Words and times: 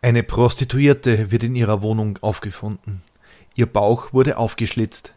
Eine 0.00 0.22
Prostituierte 0.22 1.32
wird 1.32 1.42
in 1.42 1.56
ihrer 1.56 1.82
Wohnung 1.82 2.18
aufgefunden. 2.22 3.02
Ihr 3.56 3.66
Bauch 3.66 4.12
wurde 4.12 4.36
aufgeschlitzt. 4.36 5.12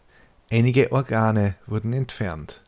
Einige 0.50 0.92
Organe 0.92 1.54
wurden 1.68 1.94
entfernt. 1.94 2.62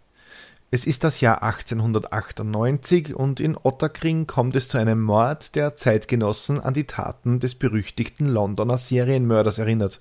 Es 0.70 0.86
ist 0.86 1.04
das 1.04 1.22
Jahr 1.22 1.42
1898 1.42 3.16
und 3.16 3.40
in 3.40 3.58
Ottakring 3.58 4.28
kommt 4.28 4.56
es 4.56 4.68
zu 4.68 4.78
einem 4.78 5.02
Mord, 5.02 5.56
der 5.56 5.76
Zeitgenossen 5.76 6.60
an 6.60 6.76
die 6.76 6.86
Taten 6.86 7.40
des 7.40 7.56
berüchtigten 7.56 8.28
Londoner 8.28 8.78
Serienmörders 8.78 9.58
erinnert. 9.58 10.00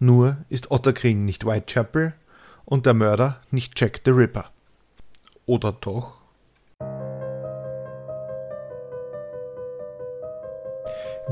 Nur 0.00 0.36
ist 0.48 0.72
Ottakring 0.72 1.24
nicht 1.24 1.46
Whitechapel 1.46 2.12
und 2.64 2.86
der 2.86 2.94
Mörder 2.94 3.40
nicht 3.52 3.80
Jack 3.80 4.00
the 4.04 4.10
Ripper. 4.10 4.50
Oder 5.46 5.70
doch? 5.72 6.19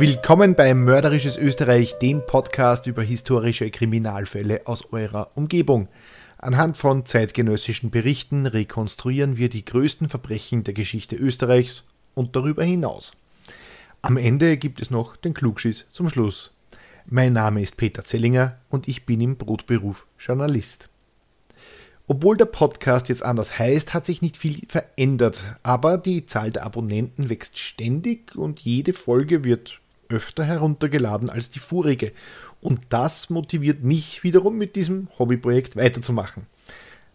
Willkommen 0.00 0.54
bei 0.54 0.74
Mörderisches 0.74 1.36
Österreich, 1.36 1.98
dem 1.98 2.24
Podcast 2.24 2.86
über 2.86 3.02
historische 3.02 3.68
Kriminalfälle 3.68 4.60
aus 4.64 4.92
eurer 4.92 5.32
Umgebung. 5.34 5.88
Anhand 6.38 6.76
von 6.76 7.04
zeitgenössischen 7.04 7.90
Berichten 7.90 8.46
rekonstruieren 8.46 9.38
wir 9.38 9.48
die 9.48 9.64
größten 9.64 10.08
Verbrechen 10.08 10.62
der 10.62 10.74
Geschichte 10.74 11.16
Österreichs 11.16 11.82
und 12.14 12.36
darüber 12.36 12.62
hinaus. 12.62 13.10
Am 14.00 14.16
Ende 14.16 14.56
gibt 14.56 14.80
es 14.80 14.92
noch 14.92 15.16
den 15.16 15.34
Klugschiss 15.34 15.86
zum 15.90 16.08
Schluss. 16.08 16.54
Mein 17.06 17.32
Name 17.32 17.60
ist 17.60 17.76
Peter 17.76 18.04
Zellinger 18.04 18.56
und 18.68 18.86
ich 18.86 19.04
bin 19.04 19.20
im 19.20 19.36
Brotberuf 19.36 20.06
Journalist. 20.16 20.90
Obwohl 22.06 22.36
der 22.36 22.44
Podcast 22.44 23.08
jetzt 23.08 23.24
anders 23.24 23.58
heißt, 23.58 23.94
hat 23.94 24.06
sich 24.06 24.22
nicht 24.22 24.36
viel 24.36 24.60
verändert, 24.68 25.56
aber 25.64 25.98
die 25.98 26.24
Zahl 26.24 26.52
der 26.52 26.62
Abonnenten 26.62 27.30
wächst 27.30 27.58
ständig 27.58 28.36
und 28.36 28.60
jede 28.60 28.92
Folge 28.92 29.42
wird 29.42 29.80
öfter 30.08 30.44
heruntergeladen 30.44 31.30
als 31.30 31.50
die 31.50 31.58
vorige. 31.58 32.12
Und 32.60 32.80
das 32.88 33.30
motiviert 33.30 33.82
mich 33.82 34.24
wiederum 34.24 34.56
mit 34.56 34.76
diesem 34.76 35.08
Hobbyprojekt 35.18 35.76
weiterzumachen. 35.76 36.46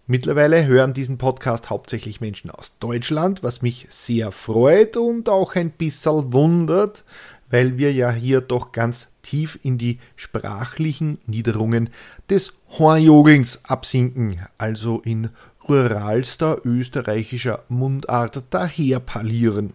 Mittlerweile 0.06 0.66
hören 0.66 0.94
diesen 0.94 1.18
Podcast 1.18 1.70
hauptsächlich 1.70 2.20
Menschen 2.20 2.50
aus 2.52 2.74
Deutschland, 2.80 3.42
was 3.42 3.62
mich 3.62 3.88
sehr 3.90 4.34
freut 4.34 4.98
und 4.98 5.30
auch 5.30 5.56
ein 5.56 5.72
bisschen 5.72 6.34
wundert, 6.34 7.06
weil 7.50 7.78
wir 7.78 7.94
ja 7.94 8.12
hier 8.12 8.42
doch 8.42 8.74
ganz 8.74 9.08
tief 9.22 9.60
in 9.64 9.78
die 9.78 10.00
sprachlichen 10.18 11.20
Niederungen 11.26 11.90
des 12.30 12.54
Hornjogelns 12.78 13.62
absinken, 13.64 14.42
also 14.58 15.00
in 15.00 15.30
ruralster 15.70 16.66
österreichischer 16.66 17.64
Mundart 17.70 18.44
daherparlieren. 18.50 19.74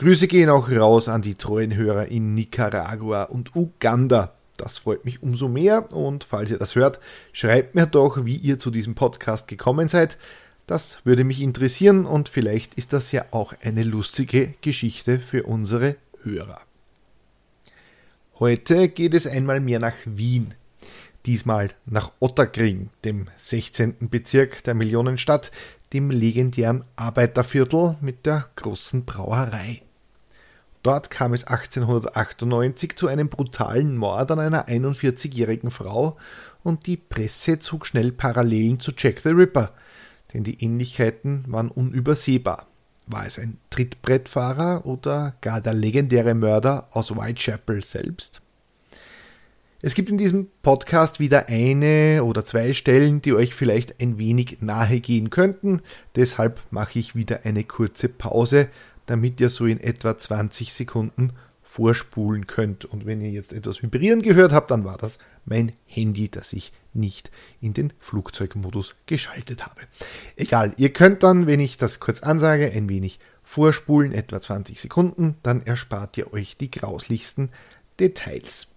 Grüße 0.00 0.28
gehen 0.28 0.48
auch 0.48 0.70
raus 0.70 1.10
an 1.10 1.20
die 1.20 1.34
treuen 1.34 1.76
Hörer 1.76 2.06
in 2.06 2.32
Nicaragua 2.32 3.24
und 3.24 3.54
Uganda. 3.54 4.32
Das 4.56 4.78
freut 4.78 5.04
mich 5.04 5.22
umso 5.22 5.46
mehr 5.46 5.92
und 5.92 6.24
falls 6.24 6.50
ihr 6.50 6.56
das 6.56 6.74
hört, 6.74 7.00
schreibt 7.34 7.74
mir 7.74 7.84
doch, 7.84 8.24
wie 8.24 8.36
ihr 8.36 8.58
zu 8.58 8.70
diesem 8.70 8.94
Podcast 8.94 9.46
gekommen 9.46 9.88
seid. 9.88 10.16
Das 10.66 11.04
würde 11.04 11.22
mich 11.22 11.42
interessieren 11.42 12.06
und 12.06 12.30
vielleicht 12.30 12.76
ist 12.76 12.94
das 12.94 13.12
ja 13.12 13.26
auch 13.30 13.52
eine 13.62 13.82
lustige 13.82 14.54
Geschichte 14.62 15.18
für 15.18 15.42
unsere 15.42 15.96
Hörer. 16.22 16.62
Heute 18.38 18.88
geht 18.88 19.12
es 19.12 19.26
einmal 19.26 19.60
mehr 19.60 19.80
nach 19.80 19.96
Wien. 20.06 20.54
Diesmal 21.26 21.72
nach 21.84 22.12
Otterkring, 22.20 22.88
dem 23.04 23.26
16. 23.36 24.08
Bezirk 24.08 24.64
der 24.64 24.72
Millionenstadt, 24.72 25.50
dem 25.92 26.10
legendären 26.10 26.84
Arbeiterviertel 26.96 27.98
mit 28.00 28.24
der 28.24 28.48
großen 28.56 29.04
Brauerei. 29.04 29.82
Dort 30.82 31.10
kam 31.10 31.34
es 31.34 31.44
1898 31.44 32.96
zu 32.96 33.06
einem 33.06 33.28
brutalen 33.28 33.96
Mord 33.96 34.30
an 34.30 34.40
einer 34.40 34.66
41-jährigen 34.66 35.70
Frau 35.70 36.16
und 36.62 36.86
die 36.86 36.96
Presse 36.96 37.58
zog 37.58 37.86
schnell 37.86 38.12
Parallelen 38.12 38.80
zu 38.80 38.92
Jack 38.96 39.20
the 39.20 39.28
Ripper, 39.28 39.74
denn 40.32 40.42
die 40.42 40.62
Ähnlichkeiten 40.62 41.44
waren 41.48 41.70
unübersehbar. 41.70 42.66
War 43.06 43.26
es 43.26 43.38
ein 43.38 43.58
Trittbrettfahrer 43.70 44.86
oder 44.86 45.34
gar 45.40 45.60
der 45.60 45.74
legendäre 45.74 46.34
Mörder 46.34 46.88
aus 46.92 47.14
Whitechapel 47.14 47.84
selbst? 47.84 48.40
Es 49.82 49.94
gibt 49.94 50.10
in 50.10 50.18
diesem 50.18 50.48
Podcast 50.62 51.20
wieder 51.20 51.48
eine 51.48 52.22
oder 52.22 52.44
zwei 52.44 52.74
Stellen, 52.74 53.22
die 53.22 53.32
euch 53.32 53.54
vielleicht 53.54 54.00
ein 54.00 54.18
wenig 54.18 54.58
nahe 54.60 55.00
gehen 55.00 55.30
könnten. 55.30 55.80
Deshalb 56.16 56.60
mache 56.70 56.98
ich 56.98 57.14
wieder 57.14 57.40
eine 57.44 57.64
kurze 57.64 58.10
Pause, 58.10 58.68
damit 59.10 59.40
ihr 59.40 59.50
so 59.50 59.66
in 59.66 59.80
etwa 59.80 60.16
20 60.16 60.72
Sekunden 60.72 61.32
vorspulen 61.62 62.46
könnt. 62.46 62.84
Und 62.84 63.06
wenn 63.06 63.20
ihr 63.20 63.30
jetzt 63.30 63.52
etwas 63.52 63.82
vibrieren 63.82 64.22
gehört 64.22 64.52
habt, 64.52 64.70
dann 64.70 64.84
war 64.84 64.96
das 64.96 65.18
mein 65.44 65.72
Handy, 65.86 66.28
das 66.28 66.52
ich 66.52 66.72
nicht 66.92 67.32
in 67.60 67.74
den 67.74 67.92
Flugzeugmodus 67.98 68.94
geschaltet 69.06 69.66
habe. 69.66 69.80
Egal, 70.36 70.74
ihr 70.76 70.92
könnt 70.92 71.24
dann, 71.24 71.48
wenn 71.48 71.58
ich 71.58 71.76
das 71.76 71.98
kurz 71.98 72.20
ansage, 72.20 72.70
ein 72.70 72.88
wenig 72.88 73.18
vorspulen, 73.42 74.12
etwa 74.12 74.40
20 74.40 74.80
Sekunden, 74.80 75.34
dann 75.42 75.66
erspart 75.66 76.16
ihr 76.16 76.32
euch 76.32 76.56
die 76.56 76.70
grauslichsten 76.70 77.50
Details. 77.98 78.68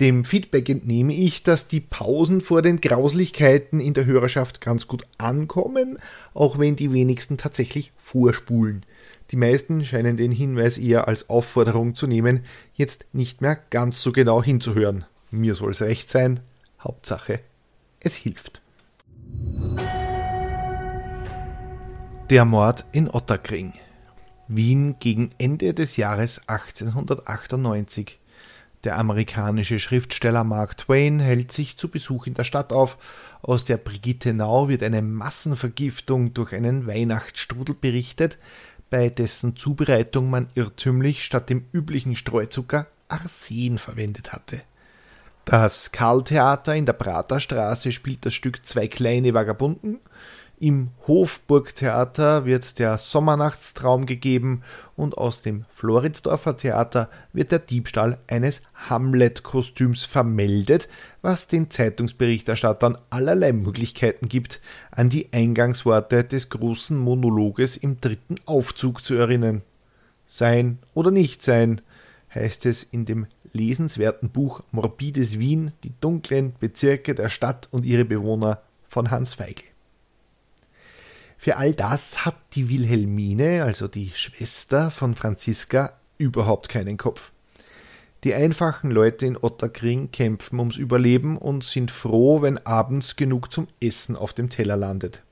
Dem 0.00 0.24
Feedback 0.24 0.70
entnehme 0.70 1.12
ich, 1.12 1.42
dass 1.42 1.68
die 1.68 1.80
Pausen 1.80 2.40
vor 2.40 2.62
den 2.62 2.80
Grauslichkeiten 2.80 3.78
in 3.78 3.92
der 3.92 4.06
Hörerschaft 4.06 4.62
ganz 4.62 4.86
gut 4.86 5.02
ankommen, 5.18 5.98
auch 6.32 6.58
wenn 6.58 6.76
die 6.76 6.94
wenigsten 6.94 7.36
tatsächlich 7.36 7.92
vorspulen. 7.98 8.86
Die 9.30 9.36
meisten 9.36 9.84
scheinen 9.84 10.16
den 10.16 10.32
Hinweis 10.32 10.76
eher 10.76 11.06
als 11.06 11.30
Aufforderung 11.30 11.94
zu 11.94 12.08
nehmen, 12.08 12.44
jetzt 12.74 13.06
nicht 13.12 13.40
mehr 13.40 13.54
ganz 13.54 14.02
so 14.02 14.10
genau 14.10 14.42
hinzuhören. 14.42 15.04
Mir 15.30 15.54
soll 15.54 15.70
es 15.70 15.82
recht 15.82 16.10
sein. 16.10 16.40
Hauptsache, 16.80 17.40
es 18.00 18.16
hilft. 18.16 18.60
Der 22.28 22.44
Mord 22.44 22.86
in 22.90 23.08
Otterkring. 23.08 23.72
Wien 24.48 24.96
gegen 24.98 25.30
Ende 25.38 25.74
des 25.74 25.96
Jahres 25.96 26.48
1898. 26.48 28.18
Der 28.82 28.98
amerikanische 28.98 29.78
Schriftsteller 29.78 30.42
Mark 30.42 30.78
Twain 30.78 31.20
hält 31.20 31.52
sich 31.52 31.76
zu 31.76 31.88
Besuch 31.88 32.26
in 32.26 32.34
der 32.34 32.44
Stadt 32.44 32.72
auf. 32.72 32.96
Aus 33.42 33.64
der 33.64 33.76
Brigittenau 33.76 34.68
wird 34.68 34.82
eine 34.82 35.02
Massenvergiftung 35.02 36.32
durch 36.32 36.54
einen 36.54 36.86
Weihnachtsstrudel 36.86 37.74
berichtet, 37.78 38.38
bei 38.90 39.08
dessen 39.08 39.56
Zubereitung 39.56 40.28
man 40.28 40.48
irrtümlich 40.54 41.24
statt 41.24 41.48
dem 41.48 41.66
üblichen 41.72 42.16
Streuzucker 42.16 42.88
Arsen 43.08 43.78
verwendet 43.78 44.32
hatte. 44.32 44.60
Das 45.44 45.90
Karltheater 45.90 46.76
in 46.76 46.86
der 46.86 46.92
Praterstraße 46.92 47.92
spielt 47.92 48.26
das 48.26 48.34
Stück 48.34 48.66
Zwei 48.66 48.88
kleine 48.88 49.32
Vagabunden 49.34 50.00
im 50.60 50.90
Hofburgtheater 51.06 52.44
wird 52.44 52.78
der 52.78 52.98
Sommernachtstraum 52.98 54.04
gegeben 54.04 54.62
und 54.94 55.16
aus 55.16 55.40
dem 55.40 55.64
Floridsdorfer 55.74 56.58
Theater 56.58 57.08
wird 57.32 57.50
der 57.50 57.60
Diebstahl 57.60 58.18
eines 58.26 58.60
Hamlet-Kostüms 58.74 60.04
vermeldet, 60.04 60.88
was 61.22 61.48
den 61.48 61.70
Zeitungsberichterstattern 61.70 62.98
allerlei 63.08 63.54
Möglichkeiten 63.54 64.28
gibt, 64.28 64.60
an 64.90 65.08
die 65.08 65.32
Eingangsworte 65.32 66.24
des 66.24 66.50
großen 66.50 66.96
Monologes 66.96 67.78
im 67.78 67.98
dritten 68.02 68.34
Aufzug 68.44 69.02
zu 69.02 69.14
erinnern. 69.14 69.62
Sein 70.26 70.78
oder 70.92 71.10
nicht 71.10 71.42
sein, 71.42 71.80
heißt 72.34 72.66
es 72.66 72.82
in 72.82 73.06
dem 73.06 73.26
lesenswerten 73.54 74.28
Buch 74.28 74.62
Morbides 74.72 75.38
Wien, 75.38 75.72
die 75.84 75.94
dunklen 76.02 76.52
Bezirke 76.60 77.14
der 77.14 77.30
Stadt 77.30 77.68
und 77.70 77.86
ihre 77.86 78.04
Bewohner 78.04 78.60
von 78.86 79.10
Hans 79.10 79.34
Feigl. 79.34 79.69
Für 81.42 81.56
all 81.56 81.72
das 81.72 82.26
hat 82.26 82.36
die 82.52 82.68
Wilhelmine, 82.68 83.64
also 83.64 83.88
die 83.88 84.10
Schwester 84.14 84.90
von 84.90 85.14
Franziska, 85.14 85.94
überhaupt 86.18 86.68
keinen 86.68 86.98
Kopf. 86.98 87.32
Die 88.24 88.34
einfachen 88.34 88.90
Leute 88.90 89.24
in 89.24 89.38
Otterkring 89.38 90.10
kämpfen 90.10 90.58
ums 90.58 90.76
Überleben 90.76 91.38
und 91.38 91.64
sind 91.64 91.90
froh, 91.90 92.42
wenn 92.42 92.58
abends 92.66 93.16
genug 93.16 93.50
zum 93.50 93.68
Essen 93.80 94.16
auf 94.16 94.34
dem 94.34 94.50
Teller 94.50 94.76
landet. 94.76 95.22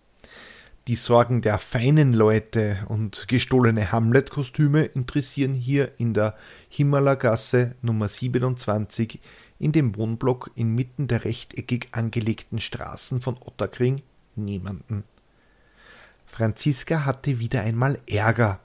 Die 0.86 0.94
Sorgen 0.94 1.42
der 1.42 1.58
feinen 1.58 2.14
Leute 2.14 2.78
und 2.88 3.28
gestohlene 3.28 3.92
Hamlet-Kostüme 3.92 4.86
interessieren 4.86 5.52
hier 5.52 5.92
in 5.98 6.14
der 6.14 6.34
Himmerlergasse 6.70 7.74
Nummer 7.82 8.08
27 8.08 9.20
in 9.58 9.72
dem 9.72 9.94
Wohnblock 9.94 10.52
inmitten 10.54 11.06
der 11.06 11.26
rechteckig 11.26 11.88
angelegten 11.92 12.60
Straßen 12.60 13.20
von 13.20 13.36
Otterkring 13.38 14.00
niemanden. 14.36 15.04
Franziska 16.28 17.04
hatte 17.04 17.40
wieder 17.40 17.62
einmal 17.62 17.98
Ärger. 18.08 18.60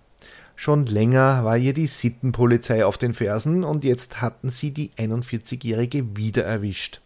Schon 0.56 0.86
länger 0.86 1.44
war 1.44 1.58
ihr 1.58 1.74
die 1.74 1.88
Sittenpolizei 1.88 2.86
auf 2.86 2.98
den 2.98 3.14
Fersen 3.14 3.64
und 3.64 3.84
jetzt 3.84 4.22
hatten 4.22 4.50
sie 4.50 4.72
die 4.72 4.92
41-Jährige 4.92 6.16
wieder 6.16 6.44
erwischt. 6.44 7.02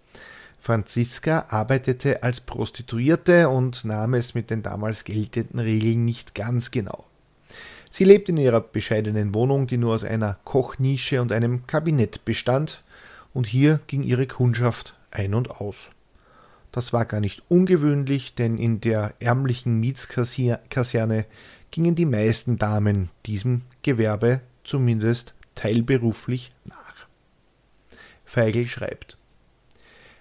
Franziska 0.59 1.45
arbeitete 1.49 2.23
als 2.23 2.41
Prostituierte 2.41 3.47
und 3.47 3.85
nahm 3.85 4.15
es 4.15 4.33
mit 4.33 4.49
den 4.49 4.63
damals 4.63 5.05
geltenden 5.05 5.59
Regeln 5.59 6.03
nicht 6.03 6.35
ganz 6.35 6.71
genau. 6.71 7.05
Sie 7.89 8.03
lebt 8.03 8.27
in 8.27 8.37
ihrer 8.37 8.59
bescheidenen 8.59 9.33
Wohnung, 9.33 9.67
die 9.67 9.77
nur 9.77 9.95
aus 9.95 10.03
einer 10.03 10.37
Kochnische 10.43 11.21
und 11.21 11.31
einem 11.31 11.65
Kabinett 11.67 12.25
bestand, 12.25 12.83
und 13.33 13.47
hier 13.47 13.79
ging 13.87 14.03
ihre 14.03 14.27
Kundschaft 14.27 14.95
ein 15.11 15.33
und 15.33 15.51
aus. 15.61 15.91
Das 16.71 16.93
war 16.93 17.05
gar 17.05 17.19
nicht 17.19 17.43
ungewöhnlich, 17.49 18.35
denn 18.35 18.57
in 18.57 18.81
der 18.81 19.13
ärmlichen 19.19 19.79
Mietskaserne 19.79 21.25
gingen 21.71 21.95
die 21.95 22.05
meisten 22.05 22.57
Damen 22.57 23.09
diesem 23.25 23.61
Gewerbe 23.81 24.41
zumindest 24.63 25.33
teilberuflich 25.55 26.51
nach. 26.65 27.07
Feigl 28.25 28.67
schreibt 28.67 29.17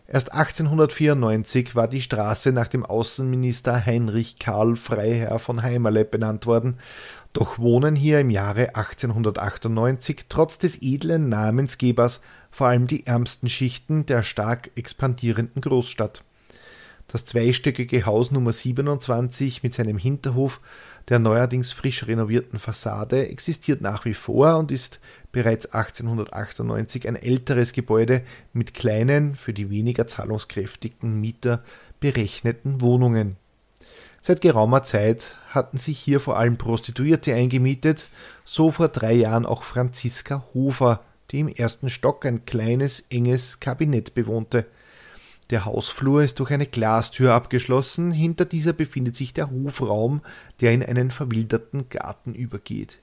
Erst 0.08 0.32
1894 0.32 1.74
war 1.74 1.88
die 1.88 2.00
Straße 2.00 2.52
nach 2.52 2.68
dem 2.68 2.86
Außenminister 2.86 3.84
Heinrich 3.84 4.38
Karl 4.38 4.76
Freiherr 4.76 5.40
von 5.40 5.62
Heimerle 5.62 6.04
benannt 6.04 6.46
worden, 6.46 6.78
doch 7.32 7.58
wohnen 7.58 7.96
hier 7.96 8.20
im 8.20 8.30
Jahre 8.30 8.76
1898 8.76 10.26
trotz 10.28 10.58
des 10.58 10.80
edlen 10.80 11.28
Namensgebers 11.28 12.20
vor 12.52 12.68
allem 12.68 12.86
die 12.86 13.04
ärmsten 13.06 13.48
Schichten 13.48 14.06
der 14.06 14.22
stark 14.22 14.70
expandierenden 14.76 15.60
Großstadt. 15.60 16.22
Das 17.08 17.24
zweistöckige 17.24 18.04
Haus 18.04 18.32
Nummer 18.32 18.52
27 18.52 19.62
mit 19.62 19.74
seinem 19.74 19.96
Hinterhof 19.96 20.60
der 21.08 21.20
neuerdings 21.20 21.72
frisch 21.72 22.08
renovierten 22.08 22.58
Fassade 22.58 23.28
existiert 23.28 23.80
nach 23.80 24.04
wie 24.04 24.14
vor 24.14 24.56
und 24.56 24.72
ist 24.72 24.98
bereits 25.30 25.66
1898 25.66 27.06
ein 27.06 27.14
älteres 27.14 27.72
Gebäude 27.72 28.22
mit 28.52 28.74
kleinen, 28.74 29.36
für 29.36 29.52
die 29.52 29.70
weniger 29.70 30.08
zahlungskräftigen 30.08 31.20
Mieter 31.20 31.62
berechneten 32.00 32.80
Wohnungen. 32.80 33.36
Seit 34.20 34.40
geraumer 34.40 34.82
Zeit 34.82 35.36
hatten 35.50 35.78
sich 35.78 36.00
hier 36.00 36.18
vor 36.18 36.36
allem 36.36 36.56
Prostituierte 36.56 37.32
eingemietet, 37.32 38.06
so 38.44 38.72
vor 38.72 38.88
drei 38.88 39.12
Jahren 39.12 39.46
auch 39.46 39.62
Franziska 39.62 40.44
Hofer, 40.54 41.04
die 41.30 41.38
im 41.38 41.48
ersten 41.48 41.88
Stock 41.88 42.26
ein 42.26 42.44
kleines, 42.44 43.06
enges 43.10 43.60
Kabinett 43.60 44.14
bewohnte. 44.14 44.66
Der 45.50 45.64
Hausflur 45.64 46.22
ist 46.22 46.40
durch 46.40 46.50
eine 46.50 46.66
Glastür 46.66 47.32
abgeschlossen, 47.32 48.10
hinter 48.10 48.44
dieser 48.44 48.72
befindet 48.72 49.14
sich 49.14 49.32
der 49.32 49.50
Hofraum, 49.50 50.22
der 50.60 50.72
in 50.72 50.82
einen 50.82 51.12
verwilderten 51.12 51.88
Garten 51.88 52.34
übergeht. 52.34 52.98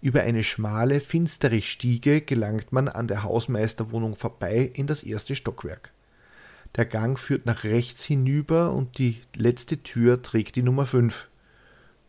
Über 0.00 0.22
eine 0.22 0.42
schmale, 0.42 0.98
finstere 0.98 1.62
Stiege 1.62 2.20
gelangt 2.20 2.72
man 2.72 2.88
an 2.88 3.06
der 3.06 3.22
Hausmeisterwohnung 3.22 4.16
vorbei 4.16 4.68
in 4.74 4.88
das 4.88 5.04
erste 5.04 5.36
Stockwerk. 5.36 5.92
Der 6.74 6.86
Gang 6.86 7.16
führt 7.16 7.46
nach 7.46 7.62
rechts 7.62 8.04
hinüber 8.04 8.72
und 8.72 8.98
die 8.98 9.20
letzte 9.36 9.84
Tür 9.84 10.20
trägt 10.20 10.56
die 10.56 10.62
Nummer 10.62 10.86
5. 10.86 11.28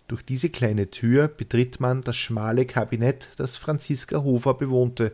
Durch 0.08 0.26
diese 0.26 0.50
kleine 0.50 0.90
Tür 0.90 1.28
betritt 1.28 1.80
man 1.80 2.02
das 2.02 2.16
schmale 2.16 2.66
Kabinett, 2.66 3.30
das 3.38 3.58
Franziska 3.58 4.24
Hofer 4.24 4.56
bewohnte. 4.56 5.12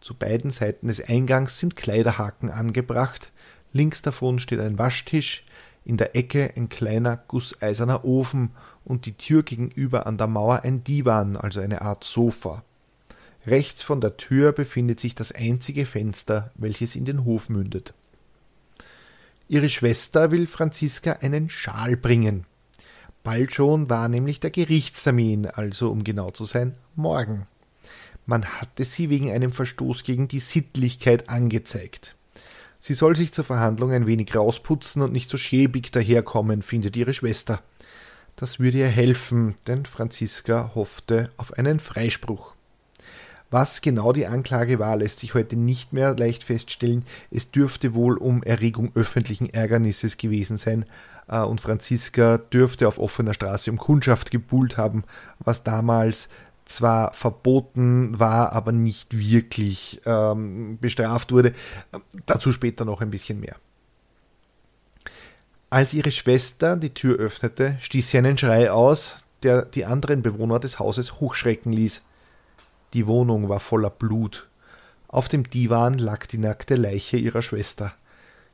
Zu 0.00 0.14
beiden 0.14 0.50
Seiten 0.50 0.86
des 0.86 1.06
Eingangs 1.06 1.58
sind 1.58 1.76
Kleiderhaken 1.76 2.48
angebracht, 2.48 3.30
Links 3.72 4.02
davon 4.02 4.38
steht 4.38 4.60
ein 4.60 4.78
Waschtisch, 4.78 5.44
in 5.84 5.96
der 5.96 6.16
Ecke 6.16 6.52
ein 6.56 6.68
kleiner 6.68 7.16
gusseiserner 7.16 8.04
Ofen 8.04 8.50
und 8.84 9.06
die 9.06 9.14
Tür 9.14 9.42
gegenüber 9.42 10.06
an 10.06 10.18
der 10.18 10.26
Mauer 10.26 10.62
ein 10.62 10.84
Divan, 10.84 11.36
also 11.36 11.60
eine 11.60 11.82
Art 11.82 12.04
Sofa. 12.04 12.64
Rechts 13.46 13.82
von 13.82 14.00
der 14.00 14.16
Tür 14.16 14.52
befindet 14.52 15.00
sich 15.00 15.14
das 15.14 15.32
einzige 15.32 15.86
Fenster, 15.86 16.50
welches 16.56 16.94
in 16.94 17.04
den 17.04 17.24
Hof 17.24 17.48
mündet. 17.48 17.94
Ihre 19.48 19.68
Schwester 19.68 20.30
will 20.30 20.46
Franziska 20.46 21.12
einen 21.22 21.48
Schal 21.48 21.96
bringen. 21.96 22.44
Bald 23.22 23.52
schon 23.52 23.90
war 23.90 24.08
nämlich 24.08 24.40
der 24.40 24.50
Gerichtstermin, 24.50 25.46
also 25.46 25.90
um 25.90 26.04
genau 26.04 26.30
zu 26.30 26.44
sein, 26.44 26.74
morgen. 26.94 27.46
Man 28.26 28.44
hatte 28.44 28.84
sie 28.84 29.10
wegen 29.10 29.30
einem 29.30 29.50
Verstoß 29.50 30.04
gegen 30.04 30.28
die 30.28 30.38
Sittlichkeit 30.38 31.28
angezeigt. 31.28 32.14
Sie 32.80 32.94
soll 32.94 33.14
sich 33.14 33.32
zur 33.32 33.44
Verhandlung 33.44 33.92
ein 33.92 34.06
wenig 34.06 34.34
rausputzen 34.34 35.02
und 35.02 35.12
nicht 35.12 35.28
so 35.28 35.36
schäbig 35.36 35.92
daherkommen, 35.92 36.62
findet 36.62 36.96
ihre 36.96 37.12
Schwester. 37.12 37.62
Das 38.36 38.58
würde 38.58 38.78
ihr 38.78 38.88
helfen, 38.88 39.54
denn 39.66 39.84
Franziska 39.84 40.72
hoffte 40.74 41.30
auf 41.36 41.52
einen 41.58 41.78
Freispruch. 41.78 42.54
Was 43.50 43.82
genau 43.82 44.12
die 44.12 44.26
Anklage 44.26 44.78
war, 44.78 44.96
lässt 44.96 45.18
sich 45.18 45.34
heute 45.34 45.56
nicht 45.56 45.92
mehr 45.92 46.16
leicht 46.16 46.44
feststellen. 46.44 47.04
Es 47.30 47.50
dürfte 47.50 47.94
wohl 47.94 48.16
um 48.16 48.42
Erregung 48.44 48.92
öffentlichen 48.94 49.50
Ärgernisses 49.50 50.16
gewesen 50.16 50.56
sein, 50.56 50.86
äh, 51.30 51.40
und 51.40 51.60
Franziska 51.60 52.38
dürfte 52.38 52.88
auf 52.88 52.98
offener 52.98 53.34
Straße 53.34 53.70
um 53.70 53.78
Kundschaft 53.78 54.30
gebuhlt 54.30 54.76
haben, 54.76 55.04
was 55.38 55.64
damals 55.64 56.28
zwar 56.70 57.12
verboten 57.12 58.18
war, 58.18 58.52
aber 58.52 58.72
nicht 58.72 59.18
wirklich 59.18 60.00
ähm, 60.06 60.78
bestraft 60.80 61.32
wurde. 61.32 61.54
Dazu 62.26 62.52
später 62.52 62.84
noch 62.84 63.00
ein 63.00 63.10
bisschen 63.10 63.40
mehr. 63.40 63.56
Als 65.68 65.94
ihre 65.94 66.10
Schwester 66.10 66.76
die 66.76 66.94
Tür 66.94 67.18
öffnete, 67.18 67.76
stieß 67.80 68.10
sie 68.10 68.18
einen 68.18 68.38
Schrei 68.38 68.70
aus, 68.72 69.24
der 69.42 69.64
die 69.64 69.84
anderen 69.84 70.22
Bewohner 70.22 70.58
des 70.58 70.78
Hauses 70.78 71.20
hochschrecken 71.20 71.72
ließ. 71.72 72.02
Die 72.92 73.06
Wohnung 73.06 73.48
war 73.48 73.60
voller 73.60 73.90
Blut. 73.90 74.48
Auf 75.06 75.28
dem 75.28 75.44
Divan 75.44 75.94
lag 75.94 76.26
die 76.26 76.38
nackte 76.38 76.74
Leiche 76.74 77.16
ihrer 77.16 77.42
Schwester. 77.42 77.92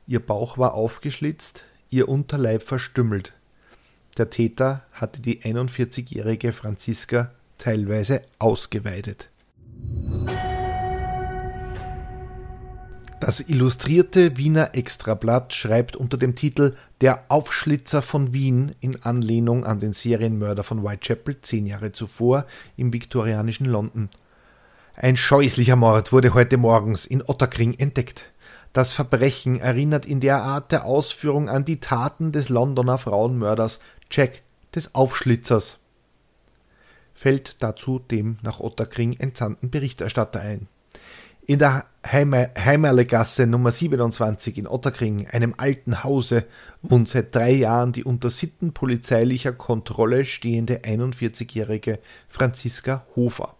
Ihr 0.05 0.19
Bauch 0.19 0.57
war 0.57 0.73
aufgeschlitzt, 0.73 1.65
ihr 1.89 2.07
Unterleib 2.07 2.63
verstümmelt. 2.63 3.33
Der 4.17 4.29
Täter 4.29 4.83
hatte 4.91 5.21
die 5.21 5.41
41-jährige 5.41 6.53
Franziska 6.53 7.31
teilweise 7.57 8.21
ausgeweidet. 8.39 9.29
Das 13.19 13.39
illustrierte 13.39 14.37
Wiener 14.37 14.75
Extrablatt 14.75 15.53
schreibt 15.53 15.95
unter 15.95 16.17
dem 16.17 16.35
Titel 16.35 16.75
Der 17.01 17.25
Aufschlitzer 17.29 18.03
von 18.03 18.31
Wien 18.31 18.75
in 18.79 19.01
Anlehnung 19.03 19.65
an 19.65 19.79
den 19.79 19.93
Serienmörder 19.93 20.63
von 20.63 20.83
Whitechapel 20.83 21.41
zehn 21.41 21.65
Jahre 21.65 21.91
zuvor 21.91 22.45
im 22.77 22.93
viktorianischen 22.93 23.65
London. 23.65 24.09
Ein 24.95 25.17
scheußlicher 25.17 25.75
Mord 25.75 26.11
wurde 26.11 26.35
heute 26.35 26.57
morgens 26.57 27.05
in 27.05 27.23
Otterkring 27.23 27.73
entdeckt. 27.73 28.31
Das 28.71 28.93
Verbrechen 28.93 29.59
erinnert 29.59 30.05
in 30.05 30.19
der 30.19 30.43
Art 30.43 30.71
der 30.71 30.85
Ausführung 30.85 31.49
an 31.49 31.65
die 31.65 31.79
Taten 31.79 32.31
des 32.31 32.49
Londoner 32.49 32.99
Frauenmörders 32.99 33.79
Jack 34.11 34.41
des 34.75 34.93
Aufschlitzers 34.93 35.79
fällt 37.17 37.63
dazu 37.63 37.97
dem 37.99 38.37
nach 38.43 38.59
Otterkring 38.59 39.13
entsandten 39.13 39.71
Berichterstatter 39.71 40.39
ein. 40.39 40.67
In 41.47 41.59
der 41.59 41.85
Heimerlegasse 42.05 43.47
Nummer 43.47 43.71
27 43.71 44.57
in 44.57 44.67
Otterkring, 44.67 45.27
einem 45.27 45.55
alten 45.57 46.03
Hause, 46.03 46.45
wohnt 46.81 47.09
seit 47.09 47.33
drei 47.33 47.51
Jahren 47.51 47.91
die 47.91 48.03
unter 48.03 48.29
sittenpolizeilicher 48.29 49.53
Kontrolle 49.53 50.25
stehende 50.25 50.81
41-jährige 50.81 51.99
Franziska 52.29 53.05
Hofer. 53.15 53.55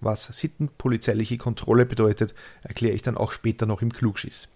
Was 0.00 0.24
sittenpolizeiliche 0.24 1.38
Kontrolle 1.38 1.86
bedeutet, 1.86 2.34
erkläre 2.62 2.94
ich 2.94 3.02
dann 3.02 3.16
auch 3.16 3.32
später 3.32 3.66
noch 3.66 3.82
im 3.82 3.92
Klugschiss. 3.92 4.48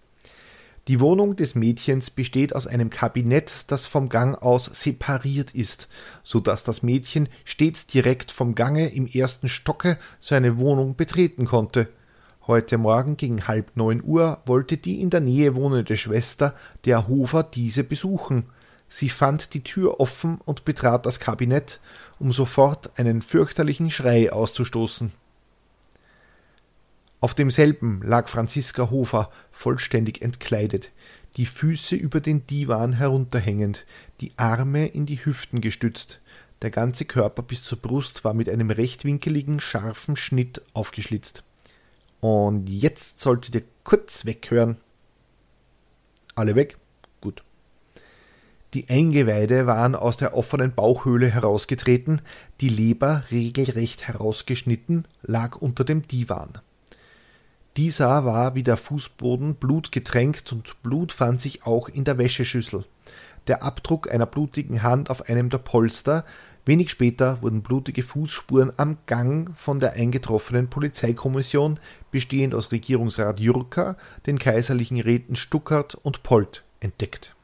Die 0.87 1.01
Wohnung 1.01 1.35
des 1.35 1.53
Mädchens 1.53 2.09
besteht 2.09 2.55
aus 2.55 2.65
einem 2.65 2.89
Kabinett, 2.89 3.65
das 3.67 3.85
vom 3.85 4.07
Gang 4.07 4.41
aus 4.41 4.65
separiert 4.71 5.53
ist, 5.53 5.89
so 6.23 6.39
dass 6.39 6.63
das 6.63 6.81
Mädchen 6.81 7.27
stets 7.43 7.87
direkt 7.87 8.31
vom 8.31 8.55
Gange 8.55 8.87
im 8.93 9.05
ersten 9.05 9.49
Stocke 9.49 9.97
seine 10.21 10.59
Wohnung 10.59 10.95
betreten 10.95 11.43
konnte. 11.43 11.89
Heute 12.47 12.77
Morgen 12.77 13.17
gegen 13.17 13.49
halb 13.49 13.75
neun 13.75 14.01
Uhr 14.01 14.41
wollte 14.45 14.77
die 14.77 15.01
in 15.01 15.09
der 15.09 15.19
Nähe 15.19 15.55
wohnende 15.55 15.97
Schwester 15.97 16.55
der 16.85 17.09
Hofer 17.09 17.43
diese 17.43 17.83
besuchen. 17.83 18.45
Sie 18.87 19.09
fand 19.09 19.53
die 19.53 19.63
Tür 19.63 19.99
offen 19.99 20.39
und 20.45 20.63
betrat 20.63 21.05
das 21.05 21.19
Kabinett, 21.19 21.81
um 22.17 22.31
sofort 22.31 22.97
einen 22.97 23.21
fürchterlichen 23.21 23.91
Schrei 23.91 24.31
auszustoßen. 24.31 25.11
Auf 27.19 27.33
demselben 27.33 28.01
lag 28.03 28.29
Franziska 28.29 28.91
Hofer, 28.91 29.31
vollständig 29.51 30.21
entkleidet, 30.21 30.91
die 31.35 31.47
Füße 31.47 31.95
über 31.95 32.19
den 32.19 32.45
Divan 32.45 32.93
herunterhängend, 32.93 33.85
die 34.21 34.31
Arme 34.37 34.87
in 34.87 35.05
die 35.07 35.23
Hüften 35.25 35.59
gestützt. 35.59 36.21
Der 36.61 36.69
ganze 36.69 37.05
Körper 37.05 37.41
bis 37.41 37.63
zur 37.63 37.79
Brust 37.79 38.23
war 38.23 38.33
mit 38.33 38.49
einem 38.49 38.69
rechtwinkeligen, 38.69 39.59
scharfen 39.59 40.15
Schnitt 40.15 40.61
aufgeschlitzt. 40.73 41.43
Und 42.19 42.69
jetzt 42.69 43.19
solltet 43.19 43.55
ihr 43.55 43.63
kurz 43.83 44.25
weghören. 44.25 44.77
Alle 46.35 46.55
weg? 46.55 46.77
Gut. 47.21 47.43
Die 48.73 48.89
Eingeweide 48.89 49.65
waren 49.65 49.95
aus 49.95 50.17
der 50.17 50.35
offenen 50.35 50.73
Bauchhöhle 50.73 51.29
herausgetreten, 51.29 52.21
die 52.61 52.69
Leber 52.69 53.23
regelrecht 53.31 54.07
herausgeschnitten, 54.07 55.07
lag 55.23 55.55
unter 55.55 55.83
dem 55.83 56.07
Divan. 56.07 56.59
Dieser 57.77 58.25
war 58.25 58.55
wie 58.55 58.63
der 58.63 58.75
Fußboden 58.75 59.55
blutgetränkt 59.55 60.51
und 60.51 60.81
Blut 60.81 61.11
fand 61.11 61.39
sich 61.39 61.65
auch 61.65 61.87
in 61.87 62.03
der 62.03 62.17
Wäscheschüssel. 62.17 62.83
Der 63.47 63.63
Abdruck 63.63 64.11
einer 64.11 64.25
blutigen 64.25 64.83
Hand 64.83 65.09
auf 65.09 65.29
einem 65.29 65.49
der 65.49 65.59
Polster 65.59 66.25
Wenig 66.67 66.89
später 66.89 67.41
wurden 67.41 67.61
blutige 67.61 68.03
Fußspuren 68.03 68.73
am 68.75 68.97
Gang 69.05 69.57
von 69.57 69.79
der 69.79 69.93
eingetroffenen 69.93 70.69
Polizeikommission, 70.69 71.79
bestehend 72.11 72.53
aus 72.53 72.73
Regierungsrat 72.73 73.39
Jurka, 73.39 73.95
den 74.25 74.37
kaiserlichen 74.37 74.99
Räten 74.99 75.37
Stuckert 75.37 75.95
und 75.95 76.23
Polt, 76.23 76.65
entdeckt. 76.81 77.36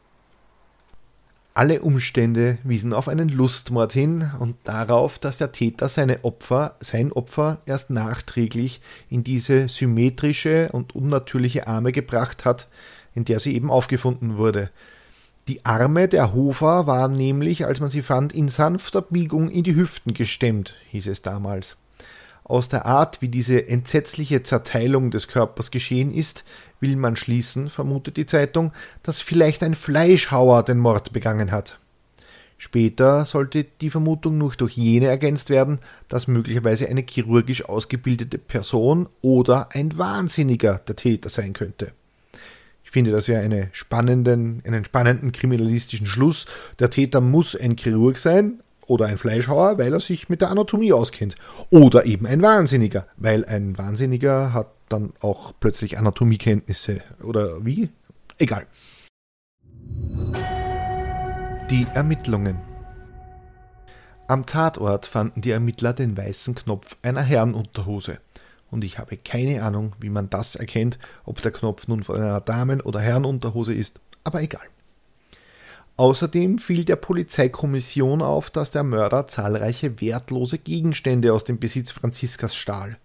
Alle 1.55 1.81
Umstände 1.81 2.57
wiesen 2.63 2.93
auf 2.93 3.07
einen 3.07 3.29
Lustmord 3.29 3.93
hin 3.93 4.31
und 4.39 4.55
darauf, 4.63 5.19
dass 5.19 5.37
der 5.37 5.51
Täter 5.51 5.87
seine 5.87 6.23
Opfer, 6.23 6.75
sein 6.79 7.11
Opfer 7.11 7.59
erst 7.67 7.91
nachträglich 7.91 8.81
in 9.09 9.23
diese 9.23 9.67
symmetrische 9.69 10.69
und 10.71 10.95
unnatürliche 10.95 11.67
Arme 11.67 11.91
gebracht 11.91 12.43
hat, 12.43 12.67
in 13.13 13.25
der 13.25 13.39
sie 13.39 13.53
eben 13.55 13.69
aufgefunden 13.69 14.37
wurde, 14.37 14.71
die 15.49 15.65
Arme 15.65 16.07
der 16.07 16.33
Hofer 16.33 16.87
waren 16.87 17.15
nämlich, 17.15 17.65
als 17.65 17.81
man 17.81 17.89
sie 17.89 18.01
fand, 18.01 18.31
in 18.31 18.47
sanfter 18.47 19.01
Biegung 19.01 19.49
in 19.49 19.63
die 19.63 19.75
Hüften 19.75 20.13
gestemmt, 20.13 20.75
hieß 20.89 21.07
es 21.07 21.21
damals. 21.21 21.75
Aus 22.43 22.67
der 22.67 22.85
Art, 22.85 23.21
wie 23.21 23.29
diese 23.29 23.67
entsetzliche 23.67 24.43
Zerteilung 24.43 25.11
des 25.11 25.27
Körpers 25.27 25.71
geschehen 25.71 26.13
ist, 26.13 26.43
will 26.79 26.95
man 26.95 27.15
schließen, 27.15 27.69
vermutet 27.69 28.17
die 28.17 28.25
Zeitung, 28.25 28.73
dass 29.01 29.21
vielleicht 29.21 29.63
ein 29.63 29.75
Fleischhauer 29.75 30.63
den 30.63 30.79
Mord 30.79 31.13
begangen 31.13 31.51
hat. 31.51 31.79
Später 32.57 33.25
sollte 33.25 33.63
die 33.63 33.89
Vermutung 33.89 34.37
nur 34.37 34.51
durch 34.51 34.77
jene 34.77 35.07
ergänzt 35.07 35.49
werden, 35.49 35.79
dass 36.07 36.27
möglicherweise 36.27 36.87
eine 36.87 37.03
chirurgisch 37.09 37.65
ausgebildete 37.65 38.37
Person 38.37 39.09
oder 39.21 39.69
ein 39.71 39.97
Wahnsinniger 39.97 40.79
der 40.79 40.95
Täter 40.95 41.29
sein 41.29 41.53
könnte 41.53 41.93
finde 42.93 43.09
das 43.09 43.25
ja 43.25 43.39
eine 43.39 43.69
spannenden, 43.71 44.61
einen 44.67 44.85
spannenden 44.85 45.31
kriminalistischen 45.31 46.05
Schluss. 46.05 46.45
Der 46.77 46.91
Täter 46.91 47.21
muss 47.21 47.55
ein 47.55 47.75
Chirurg 47.75 48.19
sein 48.19 48.61
oder 48.87 49.05
ein 49.05 49.17
Fleischhauer, 49.17 49.77
weil 49.77 49.93
er 49.93 49.99
sich 49.99 50.29
mit 50.29 50.41
der 50.41 50.49
Anatomie 50.49 50.93
auskennt. 50.93 51.35
Oder 51.69 52.05
eben 52.05 52.25
ein 52.25 52.41
Wahnsinniger, 52.41 53.07
weil 53.17 53.45
ein 53.45 53.77
Wahnsinniger 53.77 54.53
hat 54.53 54.67
dann 54.89 55.13
auch 55.21 55.53
plötzlich 55.59 55.97
Anatomiekenntnisse. 55.97 57.01
Oder 57.21 57.65
wie? 57.65 57.89
Egal. 58.37 58.65
Die 61.69 61.87
Ermittlungen. 61.93 62.57
Am 64.27 64.45
Tatort 64.45 65.05
fanden 65.05 65.41
die 65.41 65.51
Ermittler 65.51 65.93
den 65.93 66.15
weißen 66.15 66.55
Knopf 66.55 66.97
einer 67.01 67.21
Herrenunterhose 67.21 68.19
und 68.73 68.83
ich 68.83 68.97
habe 68.97 69.15
keine 69.17 69.63
Ahnung, 69.63 69.93
wie 69.99 70.09
man 70.09 70.31
das 70.31 70.55
erkennt, 70.55 70.97
ob 71.25 71.39
der 71.43 71.51
Knopf 71.51 71.87
nun 71.87 72.03
von 72.03 72.15
einer 72.15 72.41
Damen- 72.41 72.81
oder 72.81 72.99
Herrenunterhose 72.99 73.71
ist, 73.71 73.99
aber 74.23 74.41
egal. 74.41 74.65
Außerdem 75.95 76.57
fiel 76.57 76.85
der 76.85 76.95
Polizeikommission 76.95 78.21
auf, 78.21 78.49
dass 78.49 78.71
der 78.71 78.83
Mörder 78.83 79.27
zahlreiche 79.27 80.01
wertlose 80.01 80.57
Gegenstände 80.57 81.33
aus 81.33 81.43
dem 81.43 81.59
Besitz 81.59 81.91
Franziskas 81.91 82.55
stahl. 82.55 82.97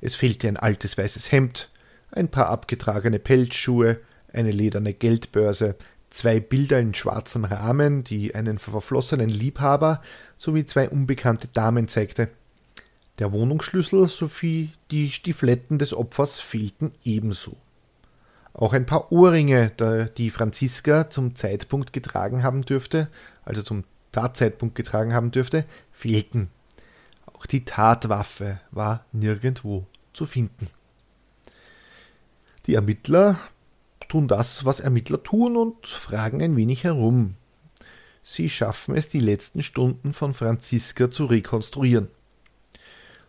Es 0.00 0.16
fehlte 0.16 0.48
ein 0.48 0.56
altes 0.56 0.98
weißes 0.98 1.30
Hemd, 1.30 1.70
ein 2.10 2.28
paar 2.28 2.48
abgetragene 2.48 3.18
Pelzschuhe, 3.18 4.00
eine 4.32 4.50
lederne 4.50 4.94
Geldbörse, 4.94 5.76
zwei 6.10 6.40
Bilder 6.40 6.80
in 6.80 6.94
schwarzem 6.94 7.44
Rahmen, 7.44 8.02
die 8.02 8.34
einen 8.34 8.58
verflossenen 8.58 9.28
Liebhaber 9.28 10.02
sowie 10.36 10.66
zwei 10.66 10.88
unbekannte 10.88 11.48
Damen 11.48 11.88
zeigte 11.88 12.28
der 13.18 13.32
Wohnungsschlüssel 13.32 14.08
sowie 14.08 14.70
die 14.90 15.10
Stifletten 15.10 15.78
des 15.78 15.94
Opfers 15.94 16.40
fehlten 16.40 16.92
ebenso. 17.04 17.56
Auch 18.54 18.72
ein 18.72 18.86
paar 18.86 19.10
Ohrringe, 19.10 19.72
die 20.16 20.30
Franziska 20.30 21.10
zum 21.10 21.34
Zeitpunkt 21.34 21.92
getragen 21.92 22.44
haben 22.44 22.62
dürfte, 22.62 23.08
also 23.44 23.62
zum 23.62 23.82
Tatzeitpunkt 24.12 24.76
getragen 24.76 25.12
haben 25.12 25.32
dürfte, 25.32 25.64
fehlten. 25.90 26.48
Auch 27.26 27.46
die 27.46 27.64
Tatwaffe 27.64 28.60
war 28.70 29.04
nirgendwo 29.10 29.86
zu 30.12 30.24
finden. 30.24 30.68
Die 32.66 32.74
Ermittler 32.74 33.40
tun 34.08 34.28
das, 34.28 34.64
was 34.64 34.78
Ermittler 34.78 35.22
tun 35.22 35.56
und 35.56 35.88
fragen 35.88 36.40
ein 36.40 36.56
wenig 36.56 36.84
herum. 36.84 37.34
Sie 38.22 38.48
schaffen 38.48 38.96
es, 38.96 39.08
die 39.08 39.20
letzten 39.20 39.64
Stunden 39.64 40.12
von 40.12 40.32
Franziska 40.32 41.10
zu 41.10 41.26
rekonstruieren. 41.26 42.08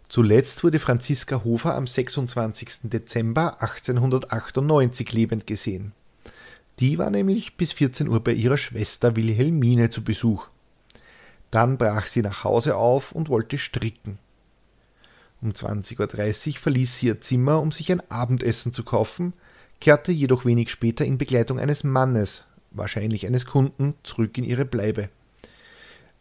Zuletzt 0.07 0.63
wurde 0.63 0.79
Franziska 0.79 1.43
Hofer 1.43 1.75
am 1.75 1.87
26. 1.87 2.89
Dezember 2.89 3.61
1898 3.61 5.11
lebend 5.13 5.47
gesehen. 5.47 5.93
Die 6.79 6.97
war 6.97 7.09
nämlich 7.09 7.57
bis 7.57 7.73
14 7.73 8.07
Uhr 8.07 8.19
bei 8.23 8.33
ihrer 8.33 8.57
Schwester 8.57 9.15
Wilhelmine 9.15 9.89
zu 9.89 10.03
Besuch. 10.03 10.47
Dann 11.51 11.77
brach 11.77 12.07
sie 12.07 12.21
nach 12.21 12.43
Hause 12.43 12.75
auf 12.75 13.13
und 13.13 13.29
wollte 13.29 13.57
stricken. 13.57 14.19
Um 15.41 15.51
20.30 15.51 16.49
Uhr 16.49 16.57
verließ 16.59 16.99
sie 16.99 17.07
ihr 17.07 17.21
Zimmer, 17.21 17.61
um 17.61 17.71
sich 17.71 17.91
ein 17.91 18.01
Abendessen 18.09 18.73
zu 18.73 18.83
kaufen, 18.83 19.33
kehrte 19.79 20.11
jedoch 20.11 20.45
wenig 20.45 20.69
später 20.69 21.05
in 21.05 21.17
Begleitung 21.17 21.59
eines 21.59 21.83
Mannes, 21.83 22.45
wahrscheinlich 22.71 23.25
eines 23.25 23.45
Kunden, 23.45 23.95
zurück 24.03 24.37
in 24.37 24.43
ihre 24.43 24.65
Bleibe. 24.65 25.09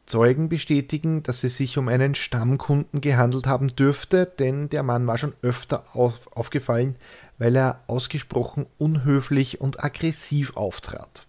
Zeugen 0.07 0.49
bestätigen, 0.49 1.23
dass 1.23 1.45
es 1.45 1.57
sich 1.57 1.79
um 1.79 1.89
einen 1.89 2.15
Stammkunden 2.15 3.01
gehandelt 3.01 3.47
haben 3.47 3.69
dürfte, 3.69 4.27
denn 4.27 4.69
der 4.69 4.83
Mann 4.83 5.07
war 5.07 5.17
schon 5.17 5.33
öfter 5.43 5.85
auf, 5.95 6.31
aufgefallen, 6.37 6.97
weil 7.39 7.57
er 7.57 7.81
ausgesprochen 7.87 8.67
unhöflich 8.79 9.61
und 9.61 9.83
aggressiv 9.83 10.57
auftrat. 10.57 11.27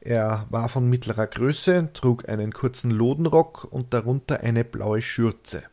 Er 0.00 0.46
war 0.50 0.68
von 0.68 0.88
mittlerer 0.88 1.26
Größe, 1.26 1.88
trug 1.92 2.28
einen 2.28 2.52
kurzen 2.52 2.92
Lodenrock 2.92 3.66
und 3.68 3.92
darunter 3.92 4.40
eine 4.40 4.64
blaue 4.64 5.02
Schürze. 5.02 5.64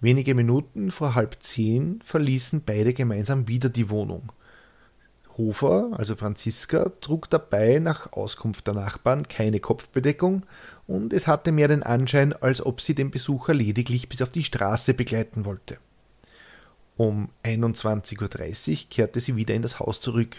Wenige 0.00 0.34
Minuten 0.34 0.90
vor 0.90 1.14
halb 1.14 1.36
zehn 1.40 2.00
verließen 2.02 2.62
beide 2.66 2.92
gemeinsam 2.92 3.48
wieder 3.48 3.70
die 3.70 3.88
Wohnung. 3.88 4.32
Hofer, 5.38 5.92
also 5.96 6.14
Franziska, 6.14 6.90
trug 7.00 7.30
dabei 7.30 7.78
nach 7.78 8.12
Auskunft 8.12 8.66
der 8.66 8.74
Nachbarn 8.74 9.26
keine 9.28 9.60
Kopfbedeckung 9.60 10.42
und 10.86 11.12
es 11.12 11.26
hatte 11.26 11.52
mehr 11.52 11.68
den 11.68 11.82
Anschein, 11.82 12.32
als 12.32 12.64
ob 12.64 12.80
sie 12.80 12.94
den 12.94 13.10
Besucher 13.10 13.54
lediglich 13.54 14.08
bis 14.08 14.22
auf 14.22 14.30
die 14.30 14.44
Straße 14.44 14.94
begleiten 14.94 15.44
wollte. 15.44 15.78
Um 16.96 17.30
21.30 17.44 18.70
Uhr 18.70 18.88
kehrte 18.90 19.20
sie 19.20 19.36
wieder 19.36 19.54
in 19.54 19.62
das 19.62 19.80
Haus 19.80 20.00
zurück. 20.00 20.36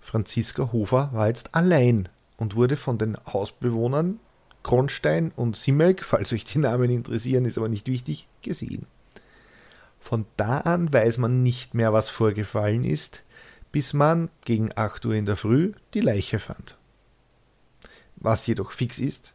Franziska 0.00 0.72
Hofer 0.72 1.10
war 1.12 1.28
jetzt 1.28 1.54
allein 1.54 2.08
und 2.36 2.56
wurde 2.56 2.76
von 2.76 2.98
den 2.98 3.16
Hausbewohnern 3.32 4.20
Kronstein 4.62 5.32
und 5.34 5.56
Simek, 5.56 6.04
falls 6.04 6.32
euch 6.32 6.44
die 6.44 6.58
Namen 6.58 6.90
interessieren, 6.90 7.44
ist 7.44 7.58
aber 7.58 7.68
nicht 7.68 7.88
wichtig, 7.88 8.28
gesehen. 8.42 8.86
Von 10.00 10.26
da 10.36 10.58
an 10.58 10.92
weiß 10.92 11.18
man 11.18 11.42
nicht 11.42 11.74
mehr, 11.74 11.92
was 11.92 12.10
vorgefallen 12.10 12.84
ist, 12.84 13.24
bis 13.70 13.92
man 13.92 14.30
gegen 14.44 14.70
8 14.74 15.06
Uhr 15.06 15.14
in 15.14 15.26
der 15.26 15.36
Früh 15.36 15.72
die 15.94 16.00
Leiche 16.00 16.38
fand. 16.38 16.76
Was 18.16 18.46
jedoch 18.46 18.72
fix 18.72 18.98
ist, 18.98 19.34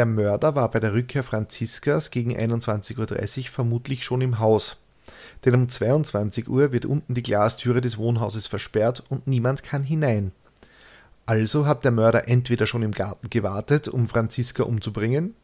der 0.00 0.06
Mörder 0.06 0.54
war 0.54 0.70
bei 0.70 0.80
der 0.80 0.94
Rückkehr 0.94 1.22
Franziskas 1.22 2.10
gegen 2.10 2.34
21.30 2.34 3.38
Uhr 3.38 3.44
vermutlich 3.50 4.02
schon 4.02 4.22
im 4.22 4.38
Haus. 4.38 4.78
Denn 5.44 5.54
um 5.54 5.68
22 5.68 6.48
Uhr 6.48 6.72
wird 6.72 6.86
unten 6.86 7.12
die 7.12 7.22
Glastüre 7.22 7.82
des 7.82 7.98
Wohnhauses 7.98 8.46
versperrt 8.46 9.04
und 9.10 9.26
niemand 9.26 9.62
kann 9.62 9.84
hinein. 9.84 10.32
Also 11.26 11.66
hat 11.66 11.84
der 11.84 11.90
Mörder 11.90 12.28
entweder 12.28 12.64
schon 12.64 12.82
im 12.82 12.92
Garten 12.92 13.28
gewartet, 13.28 13.88
um 13.88 14.06
Franziska 14.06 14.62
umzubringen, 14.62 15.34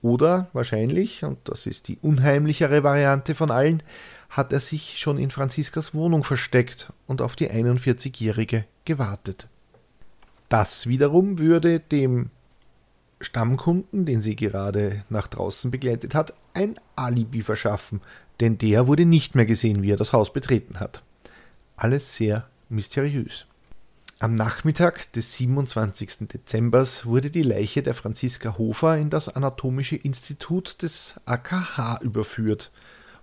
oder 0.00 0.46
wahrscheinlich, 0.52 1.24
und 1.24 1.38
das 1.42 1.66
ist 1.66 1.88
die 1.88 1.98
unheimlichere 2.00 2.84
Variante 2.84 3.34
von 3.34 3.50
allen, 3.50 3.82
hat 4.30 4.52
er 4.52 4.60
sich 4.60 5.00
schon 5.00 5.18
in 5.18 5.30
Franziskas 5.30 5.92
Wohnung 5.92 6.22
versteckt 6.22 6.92
und 7.08 7.20
auf 7.20 7.34
die 7.34 7.50
41-Jährige 7.50 8.64
gewartet. 8.84 9.48
Das 10.48 10.86
wiederum 10.86 11.40
würde 11.40 11.80
dem 11.80 12.30
Stammkunden, 13.20 14.04
den 14.04 14.22
sie 14.22 14.36
gerade 14.36 15.04
nach 15.08 15.28
draußen 15.28 15.70
begleitet 15.70 16.14
hat, 16.14 16.34
ein 16.52 16.78
Alibi 16.96 17.42
verschaffen, 17.42 18.00
denn 18.40 18.58
der 18.58 18.86
wurde 18.86 19.04
nicht 19.04 19.34
mehr 19.34 19.46
gesehen, 19.46 19.82
wie 19.82 19.92
er 19.92 19.96
das 19.96 20.12
Haus 20.12 20.32
betreten 20.32 20.80
hat. 20.80 21.02
Alles 21.76 22.16
sehr 22.16 22.48
mysteriös. 22.68 23.46
Am 24.20 24.34
Nachmittag 24.34 25.12
des 25.12 25.34
27. 25.34 26.28
Dezember 26.28 26.86
wurde 27.02 27.30
die 27.30 27.42
Leiche 27.42 27.82
der 27.82 27.94
Franziska 27.94 28.56
Hofer 28.56 28.96
in 28.96 29.10
das 29.10 29.28
Anatomische 29.28 29.96
Institut 29.96 30.82
des 30.82 31.16
AKH 31.26 32.00
überführt, 32.00 32.70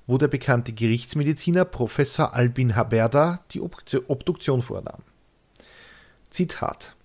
wo 0.06 0.18
der 0.18 0.28
bekannte 0.28 0.74
Gerichtsmediziner 0.74 1.66
Professor 1.66 2.34
Albin 2.34 2.76
Haberda 2.76 3.40
die 3.52 3.62
Obduktion 3.62 4.62
vornahm. 4.62 5.02
Zitat 6.30 6.96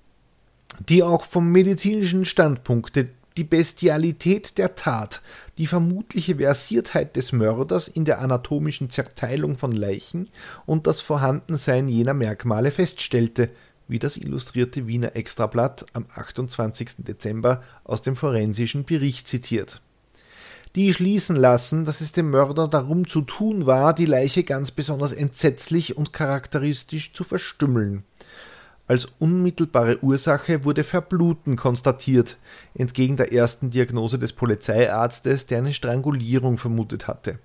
die 0.89 1.03
auch 1.03 1.25
vom 1.25 1.51
medizinischen 1.51 2.25
Standpunkt 2.25 2.97
die 3.37 3.45
Bestialität 3.45 4.57
der 4.57 4.75
Tat, 4.75 5.21
die 5.59 5.67
vermutliche 5.67 6.37
Versiertheit 6.37 7.17
des 7.17 7.33
Mörders 7.33 7.89
in 7.89 8.05
der 8.05 8.21
anatomischen 8.21 8.89
Zerteilung 8.91 9.59
von 9.59 9.73
Leichen 9.73 10.31
und 10.65 10.87
das 10.87 11.03
Vorhandensein 11.03 11.89
jener 11.89 12.15
Merkmale 12.15 12.71
feststellte, 12.71 13.51
wie 13.89 13.99
das 13.99 14.17
illustrierte 14.17 14.87
Wiener 14.87 15.15
Extrablatt 15.17 15.87
am 15.93 16.07
28. 16.15 17.05
Dezember 17.05 17.63
aus 17.85 18.03
dem 18.03 18.17
forensischen 18.17 18.85
Bericht 18.85 19.29
zitiert. 19.29 19.81
Die 20.75 20.93
schließen 20.93 21.37
lassen, 21.37 21.85
dass 21.85 22.01
es 22.01 22.13
dem 22.13 22.31
Mörder 22.31 22.69
darum 22.69 23.09
zu 23.09 23.23
tun 23.23 23.65
war, 23.65 23.95
die 23.95 24.05
Leiche 24.05 24.43
ganz 24.43 24.71
besonders 24.71 25.13
entsetzlich 25.13 25.97
und 25.97 26.13
charakteristisch 26.13 27.13
zu 27.15 27.25
verstümmeln. 27.25 28.05
Als 28.89 29.07
unmittelbare 29.19 30.03
Ursache 30.03 30.65
wurde 30.65 30.85
Verbluten 30.85 31.57
konstatiert, 31.57 32.37
entgegen 32.75 33.17
der 33.17 33.33
ersten 33.33 33.71
Diagnose 33.71 34.19
des 34.19 34.33
Polizeiarztes, 34.33 35.47
der 35.47 35.59
eine 35.59 35.75
Strangulierung 35.75 36.57
vermutet 36.57 37.09
hatte. 37.09 37.41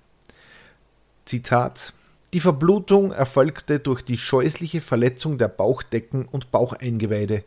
Zitat 1.24 1.94
Die 2.32 2.40
Verblutung 2.40 3.10
erfolgte 3.10 3.80
durch 3.80 4.02
die 4.02 4.18
scheußliche 4.18 4.80
Verletzung 4.80 5.36
der 5.36 5.48
Bauchdecken 5.48 6.26
und 6.26 6.52
Baucheingeweide. 6.52 7.42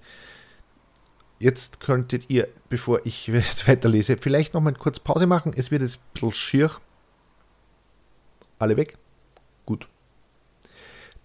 Jetzt 1.40 1.80
könntet 1.80 2.30
ihr, 2.30 2.50
bevor 2.68 3.06
ich 3.06 3.28
jetzt 3.28 3.68
weiterlese, 3.68 4.18
vielleicht 4.18 4.54
noch 4.54 4.62
mal 4.62 4.74
kurz 4.74 5.00
Pause 5.00 5.26
machen. 5.26 5.54
Es 5.56 5.72
wird 5.72 5.82
jetzt 5.82 5.98
ein 6.00 6.14
bisschen 6.14 6.32
schier. 6.32 6.72
Alle 8.60 8.76
weg? 8.76 8.98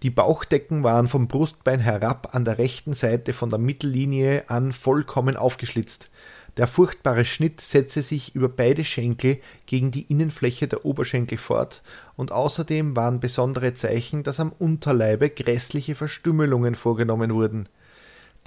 Die 0.03 0.09
Bauchdecken 0.09 0.83
waren 0.83 1.07
vom 1.07 1.27
Brustbein 1.27 1.79
herab 1.79 2.33
an 2.33 2.43
der 2.43 2.57
rechten 2.57 2.93
Seite 2.93 3.33
von 3.33 3.51
der 3.51 3.59
Mittellinie 3.59 4.49
an 4.49 4.71
vollkommen 4.71 5.35
aufgeschlitzt. 5.35 6.09
Der 6.57 6.67
furchtbare 6.67 7.23
Schnitt 7.23 7.61
setzte 7.61 8.01
sich 8.01 8.35
über 8.35 8.49
beide 8.49 8.83
Schenkel 8.83 9.39
gegen 9.67 9.91
die 9.91 10.11
Innenfläche 10.11 10.67
der 10.67 10.85
Oberschenkel 10.85 11.37
fort, 11.37 11.81
und 12.17 12.31
außerdem 12.31 12.95
waren 12.95 13.19
besondere 13.19 13.73
Zeichen, 13.73 14.23
dass 14.23 14.39
am 14.39 14.51
Unterleibe 14.57 15.29
grässliche 15.29 15.95
Verstümmelungen 15.95 16.75
vorgenommen 16.75 17.33
wurden. 17.33 17.69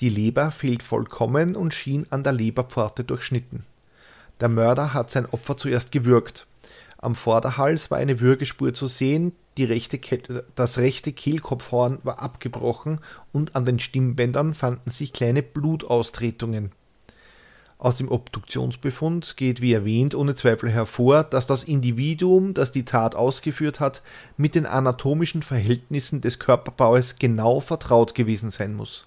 Die 0.00 0.08
Leber 0.08 0.50
fehlt 0.50 0.82
vollkommen 0.82 1.54
und 1.54 1.72
schien 1.72 2.06
an 2.10 2.24
der 2.24 2.32
Leberpforte 2.32 3.04
durchschnitten. 3.04 3.64
Der 4.40 4.48
Mörder 4.48 4.92
hat 4.92 5.10
sein 5.10 5.26
Opfer 5.26 5.56
zuerst 5.56 5.92
gewürgt. 5.92 6.46
Am 6.98 7.14
Vorderhals 7.14 7.90
war 7.90 7.98
eine 7.98 8.20
Würgespur 8.20 8.74
zu 8.74 8.86
sehen, 8.86 9.32
rechte 9.62 10.00
das 10.56 10.78
rechte 10.78 11.12
Kehlkopfhorn 11.12 12.00
war 12.02 12.18
abgebrochen 12.20 12.98
und 13.32 13.54
an 13.54 13.64
den 13.64 13.78
Stimmbändern 13.78 14.52
fanden 14.54 14.90
sich 14.90 15.12
kleine 15.12 15.44
Blutaustretungen. 15.44 16.72
Aus 17.78 17.96
dem 17.96 18.10
Obduktionsbefund 18.10 19.36
geht 19.36 19.60
wie 19.60 19.72
erwähnt 19.72 20.14
ohne 20.14 20.34
Zweifel 20.34 20.70
hervor, 20.70 21.22
dass 21.22 21.46
das 21.46 21.64
Individuum, 21.64 22.54
das 22.54 22.72
die 22.72 22.84
Tat 22.84 23.14
ausgeführt 23.14 23.78
hat, 23.78 24.02
mit 24.36 24.54
den 24.54 24.64
anatomischen 24.64 25.42
Verhältnissen 25.42 26.20
des 26.20 26.38
Körperbaues 26.38 27.16
genau 27.16 27.60
vertraut 27.60 28.14
gewesen 28.14 28.50
sein 28.50 28.74
muss. 28.74 29.06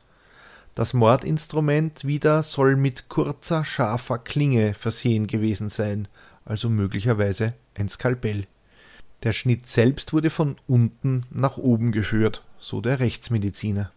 Das 0.76 0.94
Mordinstrument 0.94 2.06
wieder 2.06 2.44
soll 2.44 2.76
mit 2.76 3.10
kurzer, 3.10 3.66
scharfer 3.66 4.20
Klinge 4.20 4.76
versehen 4.76 5.26
gewesen 5.26 5.70
sein, 5.70 6.08
also 6.46 6.70
möglicherweise 6.70 7.54
ein 7.74 7.90
Skalpell. 7.90 8.46
Der 9.24 9.34
Schnitt 9.34 9.68
selbst 9.68 10.14
wurde 10.14 10.30
von 10.30 10.58
unten 10.68 11.26
nach 11.32 11.58
oben 11.58 11.92
geführt, 11.92 12.44
so 12.60 12.82
der 12.82 13.00
Rechtsmediziner. 13.00 13.92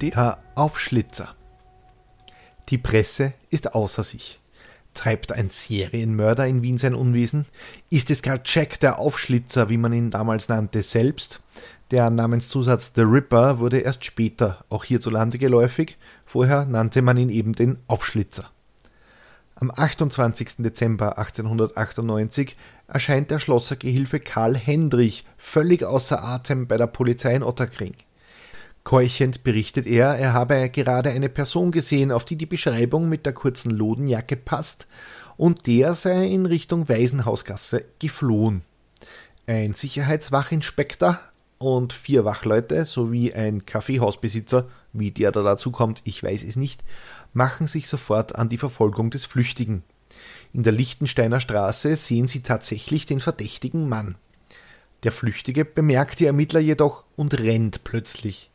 Der 0.00 0.38
Aufschlitzer. 0.54 1.34
Die 2.68 2.78
Presse 2.78 3.32
ist 3.50 3.74
außer 3.74 4.02
sich. 4.02 4.40
Treibt 4.92 5.32
ein 5.32 5.50
Serienmörder 5.50 6.46
in 6.46 6.62
Wien 6.62 6.78
sein 6.78 6.94
Unwesen? 6.94 7.46
Ist 7.90 8.10
es 8.10 8.22
gar 8.22 8.40
Jack 8.44 8.78
der 8.80 8.98
Aufschlitzer, 8.98 9.68
wie 9.68 9.76
man 9.76 9.92
ihn 9.92 10.10
damals 10.10 10.48
nannte, 10.48 10.82
selbst? 10.82 11.40
Der 11.90 12.10
Namenszusatz 12.10 12.92
The 12.94 13.02
Ripper 13.02 13.58
wurde 13.58 13.80
erst 13.80 14.04
später 14.04 14.64
auch 14.68 14.84
hierzulande 14.84 15.38
geläufig, 15.38 15.96
vorher 16.24 16.64
nannte 16.64 17.02
man 17.02 17.16
ihn 17.16 17.28
eben 17.28 17.52
den 17.52 17.78
Aufschlitzer. 17.88 18.50
Am 19.56 19.70
28. 19.70 20.56
Dezember 20.58 21.16
1898 21.16 22.56
erscheint 22.88 23.30
der 23.30 23.38
Schlossergehilfe 23.38 24.18
Karl 24.18 24.56
Hendrich 24.56 25.24
völlig 25.36 25.84
außer 25.84 26.22
Atem 26.22 26.66
bei 26.66 26.76
der 26.76 26.88
Polizei 26.88 27.34
in 27.36 27.44
Otterkring. 27.44 27.94
Keuchend 28.82 29.44
berichtet 29.44 29.86
er, 29.86 30.16
er 30.16 30.32
habe 30.32 30.68
gerade 30.70 31.10
eine 31.10 31.28
Person 31.28 31.70
gesehen, 31.70 32.10
auf 32.10 32.24
die 32.24 32.36
die 32.36 32.46
Beschreibung 32.46 33.08
mit 33.08 33.26
der 33.26 33.32
kurzen 33.32 33.70
Lodenjacke 33.70 34.36
passt, 34.36 34.88
und 35.36 35.66
der 35.66 35.94
sei 35.94 36.26
in 36.26 36.46
Richtung 36.46 36.88
Waisenhausgasse 36.88 37.84
geflohen. 37.98 38.62
Ein 39.46 39.72
Sicherheitswachinspektor 39.72 41.18
und 41.58 41.92
vier 41.92 42.24
Wachleute 42.24 42.84
sowie 42.84 43.32
ein 43.32 43.66
Kaffeehausbesitzer, 43.66 44.68
wie 44.92 45.10
der 45.10 45.32
da 45.32 45.42
dazu 45.42 45.70
kommt, 45.70 46.02
ich 46.04 46.22
weiß 46.22 46.42
es 46.42 46.56
nicht, 46.56 46.84
machen 47.34 47.66
sich 47.66 47.88
sofort 47.88 48.36
an 48.36 48.48
die 48.48 48.58
Verfolgung 48.58 49.10
des 49.10 49.26
Flüchtigen. 49.26 49.82
In 50.52 50.62
der 50.62 50.72
Lichtensteiner 50.72 51.40
Straße 51.40 51.96
sehen 51.96 52.28
sie 52.28 52.42
tatsächlich 52.42 53.06
den 53.06 53.20
verdächtigen 53.20 53.88
Mann. 53.88 54.14
Der 55.02 55.12
Flüchtige 55.12 55.64
bemerkt 55.64 56.20
die 56.20 56.26
Ermittler 56.26 56.60
jedoch 56.60 57.04
und 57.16 57.38
rennt 57.38 57.84
plötzlich. 57.84 58.50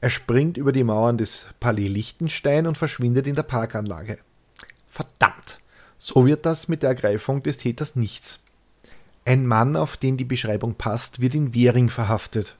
Er 0.00 0.10
springt 0.10 0.56
über 0.56 0.70
die 0.70 0.84
Mauern 0.84 1.18
des 1.18 1.48
Palais 1.58 1.88
Lichtenstein 1.88 2.66
und 2.66 2.78
verschwindet 2.78 3.26
in 3.26 3.34
der 3.34 3.42
Parkanlage. 3.42 4.18
Verdammt! 4.88 5.58
So 5.96 6.26
wird 6.26 6.46
das 6.46 6.68
mit 6.68 6.82
der 6.84 6.90
Ergreifung 6.90 7.42
des 7.42 7.56
Täters 7.56 7.96
nichts. 7.96 8.40
Ein 9.24 9.46
Mann, 9.46 9.74
auf 9.74 9.96
den 9.96 10.16
die 10.16 10.24
Beschreibung 10.24 10.74
passt, 10.74 11.20
wird 11.20 11.34
in 11.34 11.52
Währing 11.52 11.88
verhaftet. 11.88 12.56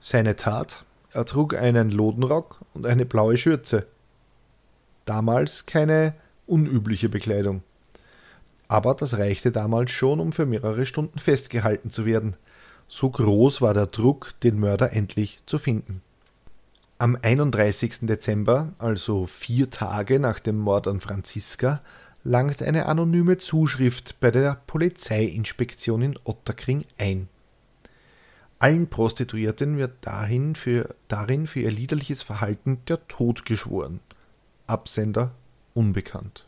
Seine 0.00 0.34
Tat? 0.34 0.84
Er 1.12 1.24
trug 1.24 1.54
einen 1.54 1.90
Lodenrock 1.90 2.60
und 2.74 2.84
eine 2.84 3.06
blaue 3.06 3.36
Schürze 3.36 3.86
damals 5.06 5.64
keine 5.64 6.14
unübliche 6.46 7.08
Bekleidung. 7.08 7.62
Aber 8.68 8.94
das 8.94 9.16
reichte 9.16 9.52
damals 9.52 9.90
schon, 9.90 10.20
um 10.20 10.32
für 10.32 10.44
mehrere 10.44 10.86
Stunden 10.86 11.18
festgehalten 11.18 11.90
zu 11.90 12.04
werden. 12.04 12.36
So 12.88 13.10
groß 13.10 13.62
war 13.62 13.74
der 13.74 13.86
Druck, 13.86 14.34
den 14.42 14.58
Mörder 14.58 14.92
endlich 14.92 15.40
zu 15.46 15.58
finden. 15.58 16.02
Am 16.98 17.16
31. 17.20 18.06
Dezember, 18.06 18.72
also 18.78 19.26
vier 19.26 19.70
Tage 19.70 20.18
nach 20.18 20.40
dem 20.40 20.58
Mord 20.58 20.88
an 20.88 21.00
Franziska, 21.00 21.82
langt 22.24 22.62
eine 22.62 22.86
anonyme 22.86 23.38
Zuschrift 23.38 24.18
bei 24.20 24.30
der 24.30 24.60
Polizeiinspektion 24.66 26.02
in 26.02 26.18
Otterkring 26.24 26.84
ein. 26.98 27.28
Allen 28.58 28.88
Prostituierten 28.88 29.76
wird 29.76 29.92
dahin 30.00 30.54
für, 30.54 30.94
darin 31.08 31.46
für 31.46 31.60
ihr 31.60 31.70
liederliches 31.70 32.22
Verhalten 32.22 32.78
der 32.88 33.06
Tod 33.06 33.44
geschworen. 33.44 34.00
Absender 34.66 35.32
unbekannt. 35.74 36.46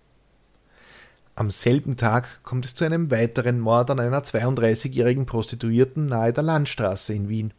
Am 1.35 1.51
selben 1.51 1.97
Tag 1.97 2.43
kommt 2.43 2.65
es 2.65 2.75
zu 2.75 2.85
einem 2.85 3.13
weiteren 3.13 3.61
Mord 3.61 3.91
an 3.91 4.01
einer 4.01 4.23
32-jährigen 4.23 5.25
Prostituierten 5.25 6.07
nahe 6.07 6.33
der 6.33 6.43
Landstraße 6.43 7.15
in 7.15 7.29
Wien. 7.29 7.53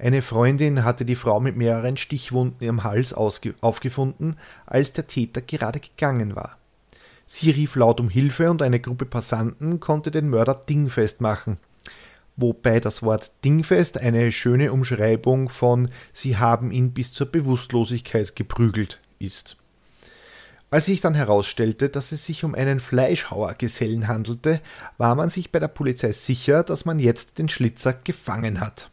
Eine 0.00 0.20
Freundin 0.22 0.84
hatte 0.84 1.04
die 1.04 1.14
Frau 1.14 1.38
mit 1.38 1.56
mehreren 1.56 1.96
Stichwunden 1.96 2.66
im 2.66 2.82
Hals 2.84 3.12
aufgefunden, 3.12 4.36
als 4.66 4.92
der 4.92 5.06
Täter 5.06 5.42
gerade 5.42 5.80
gegangen 5.80 6.34
war. 6.34 6.56
Sie 7.26 7.50
rief 7.50 7.76
laut 7.76 8.00
um 8.00 8.08
Hilfe 8.08 8.50
und 8.50 8.62
eine 8.62 8.80
Gruppe 8.80 9.04
Passanten 9.04 9.80
konnte 9.80 10.10
den 10.10 10.28
Mörder 10.28 10.54
dingfest 10.54 11.20
machen. 11.20 11.58
Wobei 12.36 12.80
das 12.80 13.02
Wort 13.02 13.32
dingfest 13.44 13.98
eine 13.98 14.32
schöne 14.32 14.72
Umschreibung 14.72 15.48
von 15.48 15.90
Sie 16.12 16.36
haben 16.36 16.70
ihn 16.70 16.92
bis 16.92 17.12
zur 17.12 17.26
Bewusstlosigkeit 17.26 18.34
geprügelt 18.34 19.00
ist. 19.18 19.56
Als 20.70 20.84
sich 20.84 21.00
dann 21.00 21.14
herausstellte, 21.14 21.88
dass 21.88 22.12
es 22.12 22.26
sich 22.26 22.44
um 22.44 22.54
einen 22.54 22.78
Fleischhauergesellen 22.78 24.06
handelte, 24.06 24.60
war 24.98 25.14
man 25.14 25.30
sich 25.30 25.50
bei 25.50 25.58
der 25.58 25.68
Polizei 25.68 26.12
sicher, 26.12 26.62
dass 26.62 26.84
man 26.84 26.98
jetzt 26.98 27.38
den 27.38 27.48
Schlitzer 27.48 27.94
gefangen 27.94 28.60
hat. 28.60 28.90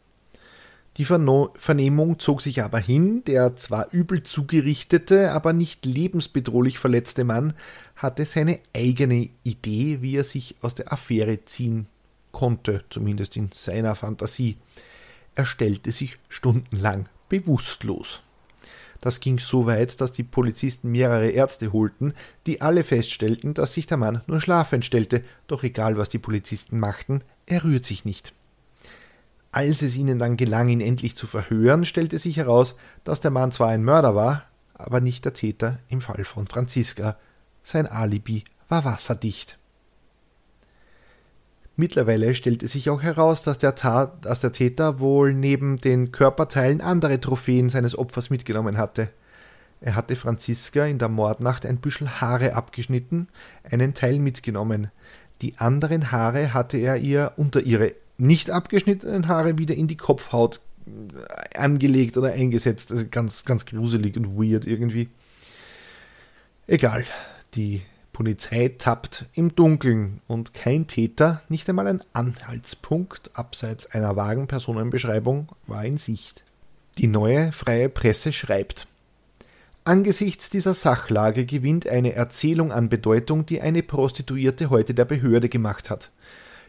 Die 0.97 1.03
Vernehmung 1.03 2.19
zog 2.19 2.41
sich 2.41 2.63
aber 2.63 2.79
hin, 2.79 3.25
der 3.25 3.57
zwar 3.57 3.91
übel 3.91 4.23
zugerichtete, 4.23 5.33
aber 5.33 5.51
nicht 5.51 5.85
lebensbedrohlich 5.85 6.79
verletzte 6.79 7.25
Mann 7.25 7.53
hatte 7.97 8.23
seine 8.23 8.59
eigene 8.73 9.29
Idee, 9.43 10.01
wie 10.01 10.15
er 10.15 10.23
sich 10.23 10.55
aus 10.61 10.75
der 10.75 10.93
Affäre 10.93 11.43
ziehen 11.43 11.87
konnte, 12.31 12.85
zumindest 12.89 13.35
in 13.35 13.49
seiner 13.53 13.95
Fantasie. 13.95 14.55
Er 15.35 15.45
stellte 15.45 15.91
sich 15.91 16.17
stundenlang 16.29 17.09
bewusstlos. 17.27 18.21
Das 19.05 19.19
ging 19.19 19.37
so 19.37 19.67
weit, 19.67 20.01
dass 20.01 20.13
die 20.13 20.23
Polizisten 20.23 20.89
mehrere 20.89 21.29
Ärzte 21.29 21.71
holten, 21.71 22.15
die 22.47 22.61
alle 22.61 22.83
feststellten, 22.83 23.53
dass 23.53 23.75
sich 23.75 23.85
der 23.85 23.97
Mann 23.97 24.23
nur 24.25 24.41
schlafend 24.41 24.83
stellte, 24.83 25.23
doch 25.45 25.61
egal 25.61 25.99
was 25.99 26.09
die 26.09 26.17
Polizisten 26.17 26.79
machten, 26.79 27.21
er 27.45 27.63
rührt 27.63 27.85
sich 27.85 28.03
nicht. 28.03 28.33
Als 29.51 29.83
es 29.83 29.95
ihnen 29.95 30.17
dann 30.17 30.37
gelang, 30.37 30.69
ihn 30.69 30.81
endlich 30.81 31.15
zu 31.15 31.27
verhören, 31.27 31.85
stellte 31.85 32.17
sich 32.17 32.37
heraus, 32.37 32.77
dass 33.03 33.21
der 33.21 33.29
Mann 33.29 33.51
zwar 33.51 33.69
ein 33.69 33.83
Mörder 33.83 34.15
war, 34.15 34.47
aber 34.73 35.01
nicht 35.01 35.23
der 35.23 35.33
Täter 35.33 35.77
im 35.87 36.01
Fall 36.01 36.23
von 36.23 36.47
Franziska. 36.47 37.15
Sein 37.61 37.85
Alibi 37.85 38.43
war 38.69 38.85
wasserdicht. 38.85 39.59
Mittlerweile 41.77 42.33
stellte 42.35 42.67
sich 42.67 42.89
auch 42.89 43.03
heraus, 43.03 43.43
dass 43.43 43.57
der, 43.57 43.75
Tat, 43.75 44.23
dass 44.25 44.39
der 44.39 44.53
Täter 44.53 44.99
wohl 44.99 45.33
neben 45.33 45.75
den 45.75 46.11
Körperteilen 46.11 46.79
andere 46.79 47.19
Trophäen 47.19 47.67
seines 47.67 47.97
Opfers 47.97 48.29
mitgenommen 48.29 48.77
hatte. 48.77 49.09
Er 49.81 49.95
hatte 49.95 50.15
Franziska 50.15 50.85
in 50.85 50.99
der 50.99 51.09
Mordnacht 51.09 51.65
ein 51.65 51.77
Büschel 51.77 52.09
Haare 52.21 52.55
abgeschnitten, 52.55 53.27
einen 53.69 53.93
Teil 53.93 54.19
mitgenommen. 54.19 54.89
Die 55.41 55.57
anderen 55.57 56.11
Haare 56.11 56.53
hatte 56.53 56.77
er 56.77 56.97
ihr 56.97 57.33
unter 57.35 57.61
ihre 57.61 57.93
nicht 58.17 58.49
abgeschnittenen 58.51 59.27
Haare 59.27 59.57
wieder 59.57 59.75
in 59.75 59.87
die 59.87 59.97
Kopfhaut 59.97 60.61
äh, 60.87 61.57
angelegt 61.57 62.17
oder 62.17 62.31
eingesetzt. 62.31 62.93
Also 62.93 63.05
ganz, 63.11 63.43
ganz 63.43 63.65
gruselig 63.65 64.15
und 64.15 64.37
weird 64.37 64.65
irgendwie. 64.65 65.09
Egal. 66.67 67.03
Die 67.55 67.81
Polizei 68.15 68.69
tappt 68.77 69.25
im 69.33 69.55
Dunkeln 69.55 70.21
und 70.29 70.53
kein 70.53 70.87
Täter, 70.87 71.41
nicht 71.49 71.67
einmal 71.67 71.85
ein 71.87 72.01
Anhaltspunkt 72.13 73.31
abseits 73.33 73.91
einer 73.91 74.15
vagen 74.15 74.47
Personenbeschreibung 74.47 75.49
war 75.67 75.83
in 75.83 75.97
Sicht. 75.97 76.45
Die 76.97 77.07
neue 77.07 77.51
freie 77.51 77.89
Presse 77.89 78.31
schreibt. 78.31 78.87
Angesichts 79.83 80.49
dieser 80.49 80.73
Sachlage 80.75 81.45
gewinnt 81.45 81.89
eine 81.89 82.13
Erzählung 82.13 82.71
an 82.71 82.87
Bedeutung, 82.87 83.45
die 83.45 83.59
eine 83.59 83.83
Prostituierte 83.83 84.69
heute 84.69 84.93
der 84.93 85.03
Behörde 85.03 85.49
gemacht 85.49 85.89
hat. 85.89 86.11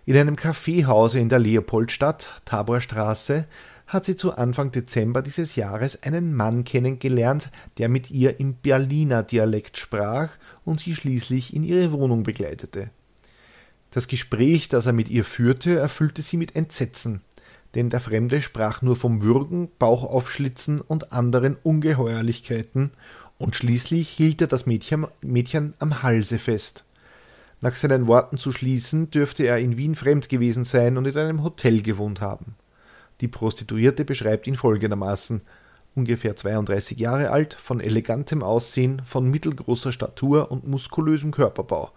In 0.04 0.16
einem 0.16 0.34
Kaffeehause 0.34 1.20
in 1.20 1.28
der 1.28 1.38
Leopoldstadt, 1.38 2.42
Taborstraße, 2.44 3.46
hat 3.86 4.04
sie 4.04 4.16
zu 4.16 4.36
Anfang 4.36 4.72
Dezember 4.72 5.22
dieses 5.22 5.54
Jahres 5.54 6.02
einen 6.02 6.34
Mann 6.34 6.64
kennengelernt, 6.64 7.50
der 7.78 7.88
mit 7.88 8.10
ihr 8.10 8.40
im 8.40 8.54
Berliner 8.54 9.22
Dialekt 9.22 9.78
sprach 9.78 10.30
und 10.64 10.80
sie 10.80 10.96
schließlich 10.96 11.54
in 11.54 11.62
ihre 11.62 11.92
Wohnung 11.92 12.24
begleitete. 12.24 12.90
Das 13.90 14.08
Gespräch, 14.08 14.68
das 14.68 14.86
er 14.86 14.92
mit 14.92 15.08
ihr 15.08 15.24
führte, 15.24 15.78
erfüllte 15.78 16.22
sie 16.22 16.36
mit 16.36 16.56
Entsetzen, 16.56 17.22
denn 17.74 17.88
der 17.88 18.00
Fremde 18.00 18.42
sprach 18.42 18.82
nur 18.82 18.96
vom 18.96 19.22
Würgen, 19.22 19.68
Bauchaufschlitzen 19.78 20.80
und 20.80 21.12
anderen 21.12 21.56
Ungeheuerlichkeiten, 21.62 22.90
und 23.38 23.54
schließlich 23.54 24.08
hielt 24.08 24.40
er 24.40 24.46
das 24.46 24.66
Mädchen, 24.66 25.06
Mädchen 25.20 25.74
am 25.78 26.02
Halse 26.02 26.38
fest. 26.38 26.84
Nach 27.60 27.74
seinen 27.74 28.06
Worten 28.06 28.38
zu 28.38 28.50
schließen, 28.50 29.10
dürfte 29.10 29.44
er 29.44 29.58
in 29.58 29.76
Wien 29.76 29.94
fremd 29.94 30.28
gewesen 30.28 30.64
sein 30.64 30.96
und 30.96 31.06
in 31.06 31.16
einem 31.16 31.42
Hotel 31.42 31.82
gewohnt 31.82 32.20
haben. 32.20 32.54
Die 33.20 33.28
Prostituierte 33.28 34.04
beschreibt 34.04 34.46
ihn 34.46 34.56
folgendermaßen 34.56 35.42
ungefähr 35.94 36.36
32 36.36 36.98
Jahre 36.98 37.30
alt, 37.30 37.54
von 37.54 37.80
elegantem 37.80 38.42
Aussehen, 38.42 39.02
von 39.04 39.30
mittelgroßer 39.30 39.92
Statur 39.92 40.50
und 40.50 40.68
muskulösem 40.68 41.30
Körperbau, 41.30 41.90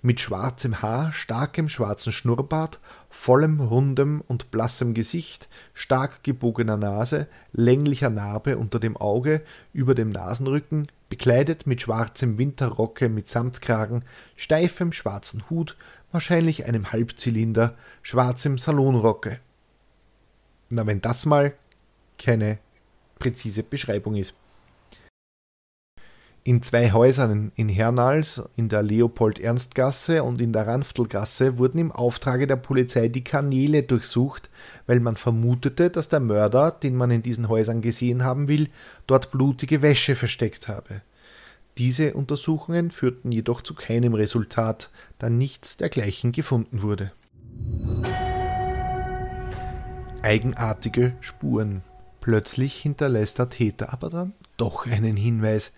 mit 0.00 0.20
schwarzem 0.20 0.82
Haar, 0.82 1.12
starkem 1.12 1.68
schwarzen 1.68 2.12
Schnurrbart, 2.12 2.80
vollem, 3.08 3.60
rundem 3.60 4.22
und 4.26 4.50
blassem 4.50 4.94
Gesicht, 4.94 5.48
stark 5.74 6.24
gebogener 6.24 6.76
Nase, 6.76 7.28
länglicher 7.52 8.10
Narbe 8.10 8.58
unter 8.58 8.80
dem 8.80 8.96
Auge, 8.96 9.42
über 9.72 9.94
dem 9.94 10.08
Nasenrücken, 10.08 10.88
bekleidet 11.08 11.66
mit 11.66 11.82
schwarzem 11.82 12.38
Winterrocke 12.38 13.08
mit 13.08 13.28
Samtkragen, 13.28 14.04
steifem 14.34 14.92
schwarzen 14.92 15.48
Hut, 15.50 15.76
wahrscheinlich 16.10 16.64
einem 16.64 16.90
Halbzylinder, 16.90 17.76
schwarzem 18.02 18.58
Salonrocke. 18.58 19.38
Na, 20.74 20.86
wenn 20.86 21.02
das 21.02 21.26
mal 21.26 21.52
keine 22.18 22.58
präzise 23.18 23.62
Beschreibung 23.62 24.16
ist. 24.16 24.32
In 26.44 26.62
zwei 26.62 26.92
Häusern 26.92 27.52
in 27.56 27.68
Hernals, 27.68 28.42
in 28.56 28.70
der 28.70 28.82
Leopold-Ernst-Gasse 28.82 30.24
und 30.24 30.40
in 30.40 30.54
der 30.54 30.66
Ranftelgasse, 30.66 31.58
wurden 31.58 31.78
im 31.78 31.92
Auftrage 31.92 32.46
der 32.46 32.56
Polizei 32.56 33.08
die 33.08 33.22
Kanäle 33.22 33.82
durchsucht, 33.82 34.48
weil 34.86 34.98
man 34.98 35.16
vermutete, 35.16 35.90
dass 35.90 36.08
der 36.08 36.20
Mörder, 36.20 36.70
den 36.70 36.96
man 36.96 37.10
in 37.10 37.22
diesen 37.22 37.50
Häusern 37.50 37.82
gesehen 37.82 38.24
haben 38.24 38.48
will, 38.48 38.70
dort 39.06 39.30
blutige 39.30 39.82
Wäsche 39.82 40.16
versteckt 40.16 40.68
habe. 40.68 41.02
Diese 41.76 42.14
Untersuchungen 42.14 42.90
führten 42.90 43.30
jedoch 43.30 43.60
zu 43.60 43.74
keinem 43.74 44.14
Resultat, 44.14 44.88
da 45.18 45.28
nichts 45.28 45.76
dergleichen 45.76 46.32
gefunden 46.32 46.80
wurde 46.80 47.12
eigenartige 50.22 51.12
Spuren. 51.20 51.82
Plötzlich 52.20 52.74
hinterlässt 52.74 53.38
der 53.38 53.48
Täter 53.48 53.92
aber 53.92 54.10
dann 54.10 54.32
doch 54.56 54.86
einen 54.86 55.16
Hinweis. 55.16 55.72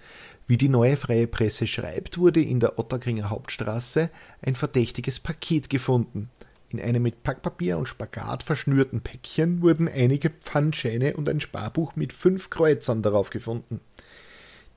Wie 0.47 0.59
die 0.59 0.69
neue 0.69 0.99
freie 0.99 1.27
Presse 1.27 1.67
schreibt, 1.67 2.19
wurde 2.19 2.43
in 2.43 2.61
der 2.61 2.79
Otterkringer 2.79 3.31
Hauptstraße 3.31 4.11
ein 4.43 4.55
verdächtiges 4.55 5.19
Paket 5.19 5.71
gefunden. 5.71 6.29
In 6.69 6.81
einem 6.81 7.03
mit 7.03 7.23
Packpapier 7.23 7.79
und 7.79 7.89
Spagat 7.89 8.43
verschnürten 8.43 9.01
Päckchen 9.01 9.63
wurden 9.63 9.89
einige 9.89 10.29
Pfandscheine 10.29 11.17
und 11.17 11.29
ein 11.29 11.41
Sparbuch 11.41 11.97
mit 11.97 12.13
fünf 12.13 12.51
Kreuzern 12.51 13.01
darauf 13.01 13.31
gefunden. 13.31 13.81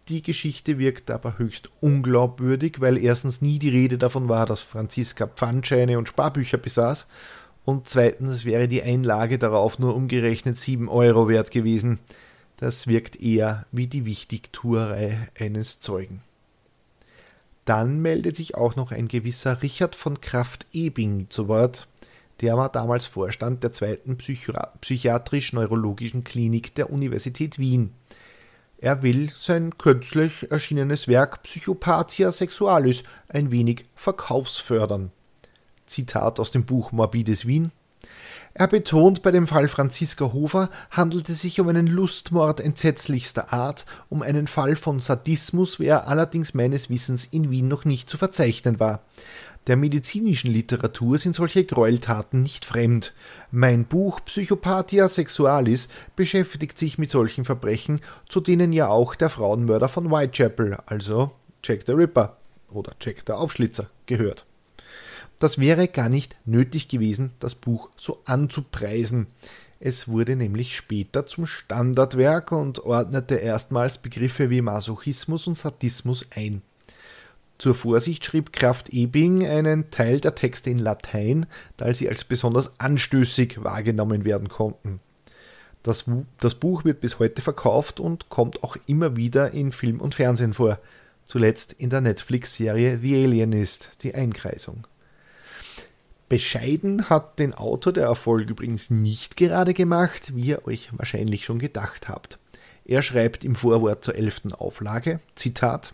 Die 0.08 0.22
Geschichte 0.22 0.78
wirkt 0.80 1.12
aber 1.12 1.38
höchst 1.38 1.70
unglaubwürdig, 1.82 2.80
weil 2.80 2.98
erstens 2.98 3.42
nie 3.42 3.60
die 3.60 3.70
Rede 3.70 3.98
davon 3.98 4.30
war, 4.30 4.46
dass 4.46 4.62
Franziska 4.62 5.28
Pfandscheine 5.28 5.98
und 5.98 6.08
Sparbücher 6.08 6.58
besaß 6.58 7.08
und 7.68 7.88
zweitens 7.90 8.46
wäre 8.46 8.70
die 8.70 8.82
Einlage 8.82 9.38
darauf 9.38 9.78
nur 9.78 9.94
umgerechnet 9.94 10.58
7 10.58 10.88
Euro 10.88 11.28
wert 11.28 11.52
gewesen. 11.52 12.00
Das 12.56 12.88
wirkt 12.88 13.22
eher 13.22 13.66
wie 13.74 13.88
die 13.88 14.06
Wichtigtuerei 14.06 15.28
eines 15.38 15.82
Zeugen. 15.82 16.22
Dann 17.66 18.02
meldet 18.02 18.38
sich 18.38 18.56
auch 18.56 18.78
noch 18.78 18.94
ein 18.94 19.10
gewisser 19.10 19.62
Richard 19.62 19.96
von 19.96 20.22
Kraft-Ebing 20.22 21.28
zu 21.30 21.50
Wort. 21.50 21.90
Der 22.40 22.56
war 22.56 22.72
damals 22.72 23.06
Vorstand 23.06 23.66
der 23.66 23.74
zweiten 23.74 24.16
psychiatrisch-neurologischen 24.16 26.24
Klinik 26.24 26.74
der 26.76 26.90
Universität 26.90 27.60
Wien. 27.60 27.92
Er 28.78 29.04
will 29.04 29.30
sein 29.38 29.78
kürzlich 29.78 30.50
erschienenes 30.50 31.10
Werk 31.10 31.44
Psychopathia 31.44 32.32
Sexualis 32.32 33.04
ein 33.28 33.52
wenig 33.52 33.84
verkaufsfördern. 33.94 35.12
Zitat 35.88 36.40
aus 36.40 36.52
dem 36.52 36.66
Buch 36.66 36.92
Morbides 36.92 37.48
Wien. 37.48 37.72
Er 38.54 38.68
betont, 38.68 39.22
bei 39.22 39.30
dem 39.30 39.46
Fall 39.46 39.68
Franziska 39.68 40.34
Hofer 40.34 40.70
handelt 40.90 41.30
es 41.30 41.42
sich 41.42 41.60
um 41.60 41.68
einen 41.68 41.86
Lustmord 41.86 42.60
entsetzlichster 42.60 43.54
Art, 43.54 43.86
um 44.10 44.24
einen 44.24 44.48
Fall 44.48 44.76
von 44.76 45.00
Sadismus, 45.00 45.80
wer 45.80 46.08
allerdings 46.08 46.56
meines 46.56 46.90
Wissens 46.90 47.26
in 47.26 47.52
Wien 47.52 47.68
noch 47.68 47.86
nicht 47.86 48.10
zu 48.10 48.18
verzeichnen 48.18 48.80
war. 48.80 49.02
Der 49.68 49.76
medizinischen 49.76 50.50
Literatur 50.50 51.20
sind 51.20 51.36
solche 51.36 51.66
Gräueltaten 51.66 52.42
nicht 52.42 52.66
fremd. 52.66 53.14
Mein 53.52 53.86
Buch 53.86 54.22
Psychopathia 54.26 55.08
Sexualis 55.08 55.88
beschäftigt 56.16 56.80
sich 56.80 56.98
mit 56.98 57.12
solchen 57.12 57.46
Verbrechen, 57.46 58.00
zu 58.28 58.40
denen 58.40 58.74
ja 58.74 58.88
auch 58.88 59.14
der 59.14 59.30
Frauenmörder 59.30 59.88
von 59.88 60.10
Whitechapel, 60.10 60.80
also 60.88 61.32
Jack 61.64 61.82
the 61.86 61.92
Ripper 61.92 62.38
oder 62.72 62.94
Jack 63.00 63.24
der 63.26 63.38
Aufschlitzer, 63.38 63.88
gehört. 64.08 64.47
Das 65.40 65.60
wäre 65.60 65.88
gar 65.88 66.10
nicht 66.10 66.36
nötig 66.46 66.88
gewesen, 66.88 67.32
das 67.40 67.54
Buch 67.54 67.90
so 67.96 68.22
anzupreisen. 68.26 69.28
Es 69.80 70.08
wurde 70.08 70.36
nämlich 70.36 70.76
später 70.76 71.28
zum 71.28 71.46
Standardwerk 71.46 72.52
und 72.52 72.80
ordnete 72.80 73.36
erstmals 73.36 74.00
Begriffe 74.00 74.50
wie 74.50 74.62
Masochismus 74.62 75.46
und 75.46 75.56
Sadismus 75.56 76.26
ein. 76.36 76.64
Zur 77.60 77.76
Vorsicht 77.76 78.26
schrieb 78.26 78.54
Kraft 78.54 78.90
Ebing 78.90 79.46
einen 79.46 79.90
Teil 79.92 80.20
der 80.20 80.36
Texte 80.36 80.70
in 80.70 80.80
Latein, 80.80 81.46
da 81.76 81.92
sie 81.94 82.10
als 82.10 82.24
besonders 82.24 82.80
anstößig 82.80 83.64
wahrgenommen 83.64 84.26
werden 84.26 84.50
konnten. 84.50 85.00
Das, 85.84 86.06
das, 86.40 86.56
Buch 86.56 86.84
wird 86.84 87.00
bis 87.00 87.20
heute 87.20 87.42
verkauft 87.42 88.00
und 88.00 88.30
kommt 88.30 88.64
auch 88.64 88.78
immer 88.88 89.16
wieder 89.16 89.52
in 89.52 89.72
Film 89.72 90.02
und 90.02 90.16
Fernsehen 90.16 90.54
vor, 90.54 90.80
zuletzt 91.26 91.74
in 91.74 91.90
der 91.90 92.02
Netflix-Serie 92.02 93.00
The 93.00 93.24
Alienist, 93.24 93.92
die 94.02 94.14
Einkreisung. 94.14 94.86
Bescheiden 96.30 97.10
hat 97.10 97.40
den 97.40 97.54
Autor 97.54 97.94
der 97.94 98.06
Erfolg 98.06 98.50
übrigens 98.50 98.90
nicht 98.90 99.38
gerade 99.38 99.74
gemacht, 99.74 100.36
wie 100.36 100.48
ihr 100.48 100.68
euch 100.68 100.90
wahrscheinlich 100.98 101.46
schon 101.46 101.60
gedacht 101.60 102.10
habt. 102.10 102.38
Er 102.84 103.02
schreibt 103.02 103.44
im 103.46 103.56
Vorwort 103.56 104.04
zur 104.04 104.16
elften 104.16 104.52
Auflage, 104.54 105.22
Zitat, 105.36 105.94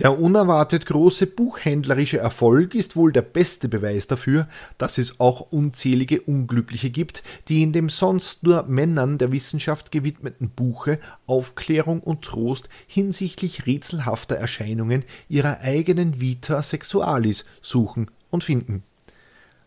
der 0.00 0.18
unerwartet 0.18 0.86
große 0.86 1.28
buchhändlerische 1.28 2.18
Erfolg 2.18 2.74
ist 2.74 2.96
wohl 2.96 3.12
der 3.12 3.22
beste 3.22 3.68
Beweis 3.68 4.08
dafür, 4.08 4.48
dass 4.76 4.98
es 4.98 5.20
auch 5.20 5.52
unzählige 5.52 6.20
Unglückliche 6.20 6.90
gibt, 6.90 7.22
die 7.46 7.62
in 7.62 7.72
dem 7.72 7.88
sonst 7.88 8.42
nur 8.42 8.64
Männern 8.64 9.18
der 9.18 9.30
Wissenschaft 9.30 9.92
gewidmeten 9.92 10.50
Buche 10.50 10.98
Aufklärung 11.26 12.00
und 12.00 12.22
Trost 12.22 12.68
hinsichtlich 12.88 13.66
rätselhafter 13.66 14.34
Erscheinungen 14.34 15.04
ihrer 15.28 15.60
eigenen 15.60 16.20
Vita 16.20 16.60
Sexualis 16.60 17.44
suchen 17.62 18.10
und 18.30 18.42
finden. 18.42 18.82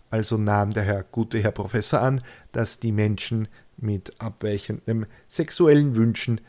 Also 0.10 0.38
nahm 0.38 0.72
der 0.72 0.84
Herr 0.84 1.04
gute 1.04 1.40
Herr 1.40 1.52
Professor 1.52 2.02
an, 2.02 2.22
dass 2.52 2.80
die 2.80 2.92
Menschen 2.92 3.48
mit 3.78 4.20
abweichendem 4.20 5.06
sexuellen 5.30 5.96
Wünschen 5.96 6.42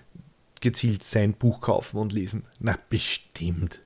gezielt 0.61 1.05
sein 1.05 1.35
Buch 1.35 1.61
kaufen 1.61 1.99
und 1.99 2.13
lesen. 2.13 2.45
Na 2.61 2.79
bestimmt. 2.89 3.81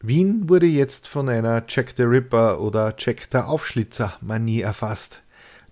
Wien 0.00 0.48
wurde 0.48 0.66
jetzt 0.66 1.08
von 1.08 1.28
einer 1.28 1.64
Jack 1.68 1.94
the 1.96 2.04
Ripper 2.04 2.60
oder 2.60 2.94
Jack 2.98 3.30
der 3.30 3.48
Aufschlitzer 3.48 4.14
Manie 4.20 4.60
erfasst. 4.60 5.22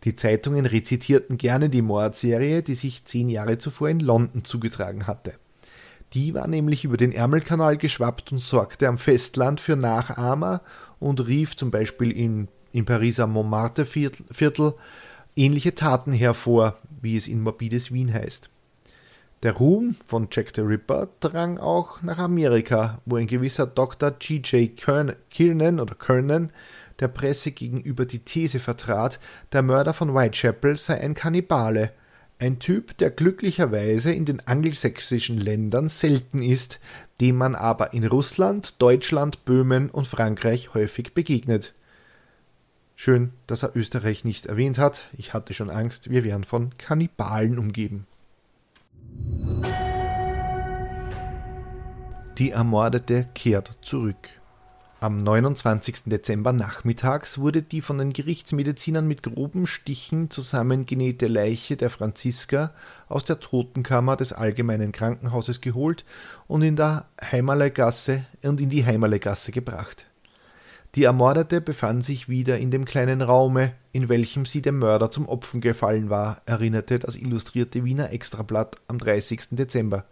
Die 0.05 0.17
Zeitungen 0.17 0.67
rezitierten 0.67 1.39
gerne 1.39 1.71
die 1.71 1.83
Mordserie, 1.83 2.63
die 2.63 2.75
sich 2.75 3.05
zehn 3.05 3.29
Jahre 3.29 3.59
zuvor 3.59 3.89
in 3.89 4.01
London 4.01 4.45
zugetragen 4.45 5.07
hatte. 5.07 5.35
Die 6.13 6.35
war 6.35 6.47
nämlich 6.47 6.85
über 6.85 6.97
den 6.97 7.13
Ärmelkanal 7.13 7.77
geschwappt 7.77 8.31
und 8.31 8.39
sorgte 8.39 8.87
am 8.87 8.99
Festland 8.99 9.61
für 9.61 9.77
Nachahmer 9.77 10.61
und 11.01 11.27
rief 11.27 11.57
zum 11.57 11.71
Beispiel 11.71 12.11
in, 12.11 12.49
im 12.73 12.85
Pariser 12.85 13.27
Montmartre-Viertel 13.27 14.75
ähnliche 15.37 15.75
Taten 15.75 16.13
hervor, 16.13 16.79
wie 17.01 17.17
es 17.17 17.29
in 17.29 17.43
morbides 17.43 17.93
Wien 17.93 18.13
heißt. 18.13 18.51
Der 19.43 19.53
Ruhm 19.53 19.97
von 20.07 20.29
Jack 20.31 20.53
the 20.55 20.63
Ripper 20.63 21.09
drang 21.21 21.59
auch 21.59 22.01
nach 22.03 22.19
Amerika, 22.19 23.01
wo 23.05 23.17
ein 23.17 23.27
gewisser 23.27 23.67
Dr. 23.67 24.13
G.J. 24.13 24.71
Kiernan 25.31 25.81
oder 25.81 25.95
Kernan 25.95 26.51
der 27.01 27.09
Presse 27.09 27.51
gegenüber 27.51 28.07
die 28.07 28.21
These 28.21 28.61
vertrat, 28.61 29.21
der 29.53 29.63
Mörder 29.63 29.93
von 29.93 30.15
Whitechapel 30.15 30.77
sei 30.77 31.01
ein 31.01 31.15
Kannibale, 31.15 31.93
ein 32.45 32.59
Typ, 32.59 32.97
der 32.99 33.11
glücklicherweise 33.11 34.13
in 34.13 34.27
den 34.27 34.47
angelsächsischen 34.47 35.39
Ländern 35.39 35.89
selten 35.89 36.43
ist, 36.43 36.79
dem 37.21 37.37
man 37.37 37.55
aber 37.55 37.95
in 37.95 38.05
Russland, 38.07 38.75
Deutschland, 38.79 39.47
Böhmen 39.47 39.89
und 39.89 40.07
Frankreich 40.07 40.75
häufig 40.75 41.15
begegnet. 41.15 41.75
Schön, 42.97 43.33
dass 43.47 43.63
er 43.63 43.75
Österreich 43.75 44.25
nicht 44.25 44.47
erwähnt 44.47 44.79
hat. 44.79 45.09
Ich 45.17 45.33
hatte 45.33 45.55
schon 45.55 45.71
Angst, 45.71 46.11
wir 46.11 46.23
wären 46.23 46.45
von 46.45 46.77
Kannibalen 46.77 47.59
umgeben. 47.59 48.07
Die 52.37 52.51
Ermordete 52.51 53.27
kehrt 53.35 53.79
zurück. 53.81 54.29
Am 55.01 55.19
29. 55.19 56.05
Dezember 56.07 56.53
nachmittags 56.53 57.39
wurde 57.39 57.63
die 57.63 57.83
von 57.83 57.99
den 57.99 58.13
Gerichtsmedizinern 58.13 59.07
mit 59.07 59.23
groben 59.23 59.67
Stichen 59.67 60.31
zusammengenähte 60.31 61.27
Leiche 61.27 61.77
der 61.77 61.91
Franziska 61.91 62.73
aus 63.09 63.25
der 63.25 63.41
Totenkammer 63.41 64.17
des 64.17 64.33
Allgemeinen 64.33 64.93
Krankenhauses 64.93 65.61
geholt 65.61 66.05
und 66.47 66.63
in 66.63 66.77
der 66.77 67.07
Heimerleigasse 67.21 68.25
und 68.43 68.61
in 68.61 68.71
die 68.71 68.87
Heimerleigasse 68.87 69.53
gebracht. 69.53 70.07
Die 70.95 71.05
Ermordete 71.05 71.61
befand 71.61 72.05
sich 72.05 72.29
wieder 72.29 72.59
in 72.59 72.71
dem 72.71 72.85
kleinen 72.85 73.21
Raume, 73.21 73.73
in 73.91 74.09
welchem 74.09 74.47
sie 74.47 74.63
dem 74.63 74.79
Mörder 74.79 75.11
zum 75.11 75.29
Opfer 75.29 75.59
gefallen 75.59 76.09
war, 76.09 76.41
erinnerte 76.47 77.01
das 77.01 77.17
illustrierte 77.17 77.85
Wiener 77.85 78.13
Extrablatt 78.13 78.77
am 78.87 78.99
30. 78.99 79.49
Dezember. 79.51 80.05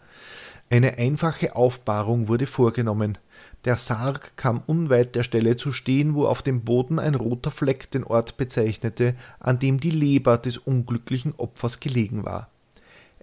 Eine 0.71 0.99
einfache 0.99 1.55
Aufbahrung 1.55 2.27
wurde 2.27 2.47
vorgenommen. 2.47 3.16
Der 3.64 3.77
Sarg 3.77 4.37
kam 4.37 4.62
unweit 4.66 5.14
der 5.14 5.22
Stelle 5.22 5.57
zu 5.57 5.70
stehen, 5.70 6.14
wo 6.14 6.27
auf 6.27 6.42
dem 6.42 6.62
Boden 6.62 6.98
ein 6.98 7.14
roter 7.14 7.53
Fleck 7.53 7.90
den 7.92 8.03
Ort 8.03 8.37
bezeichnete, 8.37 9.14
an 9.38 9.61
dem 9.61 9.79
die 9.79 9.90
Leber 9.90 10.37
des 10.37 10.59
unglücklichen 10.59 11.35
Opfers 11.37 11.79
gelegen 11.79 12.25
war. 12.25 12.48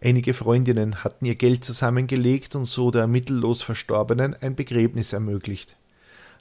Einige 0.02 0.34
Freundinnen 0.34 1.04
hatten 1.04 1.26
ihr 1.26 1.36
Geld 1.36 1.66
zusammengelegt 1.66 2.56
und 2.56 2.66
so 2.66 2.90
der 2.90 3.08
mittellos 3.08 3.64
Verstorbenen 3.64 4.34
ein 4.40 4.56
Begräbnis 4.56 5.12
ermöglicht. 5.12 5.76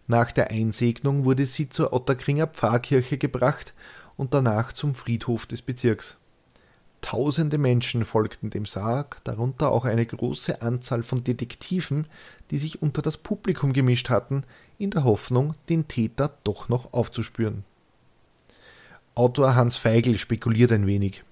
Nach 0.06 0.30
der 0.30 0.52
Einsegnung 0.52 1.24
wurde 1.24 1.44
sie 1.44 1.68
zur 1.68 1.92
Otterkringer 1.92 2.46
Pfarrkirche 2.46 3.18
gebracht 3.18 3.74
und 4.16 4.32
danach 4.32 4.72
zum 4.72 4.94
Friedhof 4.94 5.46
des 5.46 5.60
Bezirks. 5.60 6.18
Tausende 7.00 7.58
Menschen 7.58 8.04
folgten 8.04 8.50
dem 8.50 8.64
Sarg, 8.64 9.18
darunter 9.24 9.70
auch 9.70 9.84
eine 9.84 10.04
große 10.04 10.62
Anzahl 10.62 11.02
von 11.02 11.24
Detektiven, 11.24 12.06
die 12.50 12.58
sich 12.58 12.82
unter 12.82 13.02
das 13.02 13.16
Publikum 13.16 13.72
gemischt 13.72 14.10
hatten, 14.10 14.42
in 14.78 14.90
der 14.90 15.04
Hoffnung, 15.04 15.54
den 15.68 15.88
Täter 15.88 16.32
doch 16.44 16.68
noch 16.68 16.92
aufzuspüren. 16.92 17.64
Autor 19.14 19.54
Hans 19.54 19.76
Feigl 19.76 20.16
spekuliert 20.16 20.70
ein 20.72 20.86
wenig. 20.86 21.24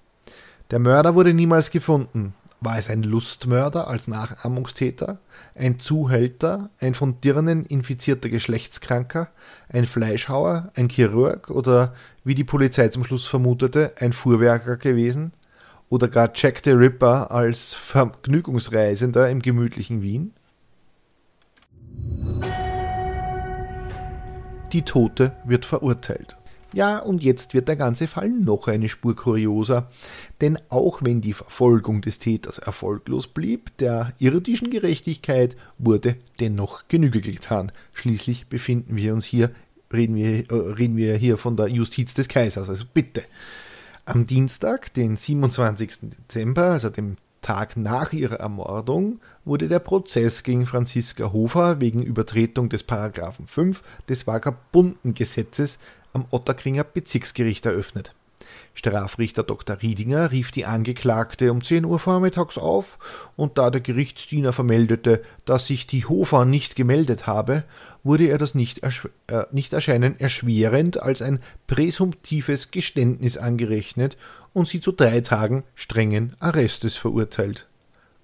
Der 0.71 0.79
Mörder 0.79 1.15
wurde 1.15 1.33
niemals 1.33 1.71
gefunden. 1.71 2.33
War 2.59 2.77
es 2.77 2.89
ein 2.89 3.03
Lustmörder 3.03 3.87
als 3.87 4.07
Nachahmungstäter, 4.07 5.19
ein 5.53 5.79
Zuhälter, 5.79 6.71
ein 6.79 6.95
von 6.95 7.21
Dirnen 7.21 7.65
infizierter 7.65 8.29
Geschlechtskranker, 8.29 9.29
ein 9.69 9.85
Fleischhauer, 9.85 10.71
ein 10.75 10.89
Chirurg 10.89 11.51
oder, 11.51 11.93
wie 12.23 12.33
die 12.33 12.43
Polizei 12.43 12.87
zum 12.89 13.03
Schluss 13.03 13.27
vermutete, 13.27 13.93
ein 13.99 14.11
Fuhrwerker 14.11 14.77
gewesen? 14.77 15.33
Oder 15.89 16.07
gar 16.07 16.31
Jack 16.33 16.61
the 16.65 16.71
Ripper 16.71 17.31
als 17.31 17.73
Vergnügungsreisender 17.73 19.29
im 19.29 19.41
gemütlichen 19.41 20.01
Wien? 20.01 20.33
Die 24.73 24.81
Tote 24.81 25.31
wird 25.45 25.65
verurteilt. 25.65 26.35
Ja, 26.73 26.99
und 26.99 27.23
jetzt 27.23 27.53
wird 27.53 27.69
der 27.69 27.77
ganze 27.77 28.09
Fall 28.09 28.29
noch 28.29 28.67
eine 28.67 28.89
Spur 28.89 29.15
kurioser, 29.15 29.89
denn 30.41 30.59
auch 30.67 30.99
wenn 31.01 31.21
die 31.21 31.31
Verfolgung 31.31 32.01
des 32.01 32.19
Täters 32.19 32.57
erfolglos 32.57 33.27
blieb, 33.27 33.75
der 33.77 34.13
irdischen 34.19 34.69
Gerechtigkeit 34.69 35.55
wurde 35.77 36.17
dennoch 36.41 36.89
Genüge 36.89 37.21
getan. 37.21 37.71
Schließlich 37.93 38.47
befinden 38.47 38.97
wir 38.97 39.13
uns 39.13 39.23
hier, 39.23 39.51
reden 39.93 40.17
wir, 40.17 40.51
äh, 40.51 40.73
reden 40.73 40.97
wir 40.97 41.15
hier 41.15 41.37
von 41.37 41.55
der 41.55 41.67
Justiz 41.67 42.13
des 42.13 42.27
Kaisers, 42.27 42.67
also 42.67 42.83
bitte. 42.93 43.23
Am 44.07 44.25
Dienstag, 44.25 44.93
den 44.93 45.17
27. 45.17 46.11
Dezember, 46.29 46.71
also 46.71 46.89
dem 46.89 47.17
Tag 47.41 47.75
nach 47.75 48.13
ihrer 48.13 48.37
Ermordung 48.37 49.19
wurde 49.43 49.67
der 49.67 49.79
Prozess 49.79 50.43
gegen 50.43 50.65
Franziska 50.65 51.33
Hofer 51.33 51.81
wegen 51.81 52.01
Übertretung 52.03 52.69
des 52.69 52.83
Paragraphen 52.83 53.47
5 53.47 53.83
des 54.07 54.25
Vagabundengesetzes 54.25 55.79
am 56.13 56.23
Otterkringer 56.31 56.85
Bezirksgericht 56.85 57.65
eröffnet. 57.65 58.15
Strafrichter 58.73 59.43
Dr. 59.43 59.81
Riedinger 59.81 60.31
rief 60.31 60.51
die 60.51 60.65
Angeklagte 60.65 61.51
um 61.51 61.61
10 61.61 61.83
Uhr 61.83 61.99
vormittags 61.99 62.57
auf, 62.57 62.99
und 63.35 63.57
da 63.57 63.71
der 63.71 63.81
Gerichtsdiener 63.81 64.53
vermeldete, 64.53 65.21
dass 65.43 65.67
sich 65.67 65.85
die 65.85 66.05
Hofer 66.05 66.45
nicht 66.45 66.77
gemeldet 66.77 67.27
habe, 67.27 67.65
wurde 68.07 68.27
er 68.27 68.37
das 68.37 68.55
nicht, 68.55 68.81
äh, 68.83 69.43
nicht 69.51 69.73
erschwerend 69.73 71.01
als 71.01 71.21
ein 71.21 71.39
präsumptives 71.67 72.71
Geständnis 72.71 73.37
angerechnet 73.37 74.17
und 74.53 74.67
sie 74.67 74.81
zu 74.81 74.91
drei 74.91 75.21
Tagen 75.21 75.63
strengen 75.75 76.35
Arrestes 76.39 76.95
verurteilt. 76.95 77.67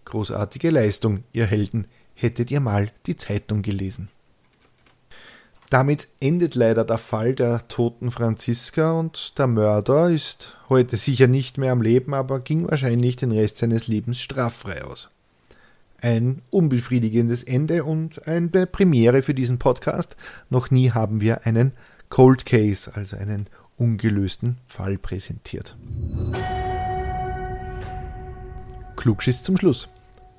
Großartige 0.06 0.70
Leistung, 0.70 1.24
ihr 1.32 1.46
Helden, 1.46 1.88
hättet 2.16 2.50
ihr 2.50 2.60
mal 2.60 2.92
die 3.06 3.16
Zeitung 3.16 3.62
gelesen. 3.62 4.10
Damit 5.70 6.08
endet 6.20 6.56
leider 6.56 6.86
der 6.86 7.00
Fall 7.00 7.34
der 7.34 7.68
toten 7.68 8.12
Franziska 8.12 8.92
und 8.92 9.38
der 9.40 9.48
Mörder 9.48 10.10
ist 10.10 10.56
heute 10.70 10.98
sicher 10.98 11.28
nicht 11.28 11.58
mehr 11.58 11.72
am 11.72 11.82
Leben, 11.82 12.14
aber 12.14 12.40
ging 12.40 12.70
wahrscheinlich 12.70 13.16
den 13.16 13.32
Rest 13.32 13.58
seines 13.58 13.88
Lebens 13.88 14.22
straffrei 14.22 14.84
aus. 14.84 15.10
Ein 16.04 16.42
unbefriedigendes 16.50 17.44
Ende 17.44 17.86
und 17.86 18.28
eine 18.28 18.68
Premiere 18.68 19.22
für 19.22 19.34
diesen 19.34 19.58
Podcast. 19.58 20.18
Noch 20.50 20.70
nie 20.70 20.92
haben 20.92 21.22
wir 21.22 21.46
einen 21.48 21.72
Cold 22.10 22.46
Case, 22.46 22.92
also 22.94 23.16
einen 23.16 23.48
ungelösten 23.78 24.58
Fall 24.66 24.98
präsentiert. 24.98 25.78
Klugschiss 28.98 29.44
zum 29.44 29.56
Schluss. 29.56 29.88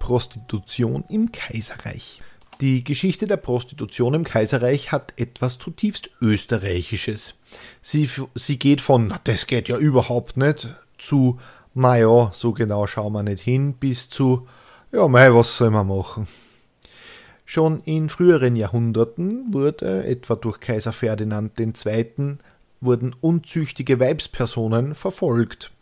Prostitution 0.01 1.03
im 1.09 1.33
Kaiserreich. 1.33 2.21
Die 2.61 2.85
Geschichte 2.85 3.27
der 3.27 3.39
Prostitution 3.39 4.13
im 4.13 4.25
Kaiserreich 4.25 4.93
hat 4.93 5.15
etwas 5.17 5.59
zutiefst 5.59 6.11
Österreichisches. 6.21 7.37
Sie, 7.81 8.11
sie 8.35 8.59
geht 8.59 8.83
von, 8.83 9.07
na, 9.07 9.19
das 9.25 9.47
geht 9.47 9.69
ja 9.69 9.79
überhaupt 9.79 10.37
nicht, 10.37 10.77
zu, 10.99 11.41
naja, 11.73 12.31
so 12.35 12.53
genau 12.53 12.87
schauen 12.87 13.15
wir 13.15 13.23
nicht 13.23 13.43
hin, 13.43 13.73
bis 13.73 14.11
zu, 14.11 14.47
ja, 14.95 15.09
mei, 15.09 15.35
was 15.35 15.57
soll 15.57 15.71
man 15.71 15.89
machen? 15.89 16.29
Schon 17.45 17.83
in 17.83 18.09
früheren 18.09 18.55
Jahrhunderten 18.55 19.53
wurde, 19.53 20.05
etwa 20.05 20.37
durch 20.37 20.61
Kaiser 20.61 20.93
Ferdinand 20.93 21.59
II., 21.59 22.39
wurden 22.81 23.15
unzüchtige 23.21 23.99
Weibspersonen 23.99 24.95
verfolgt. 24.95 25.73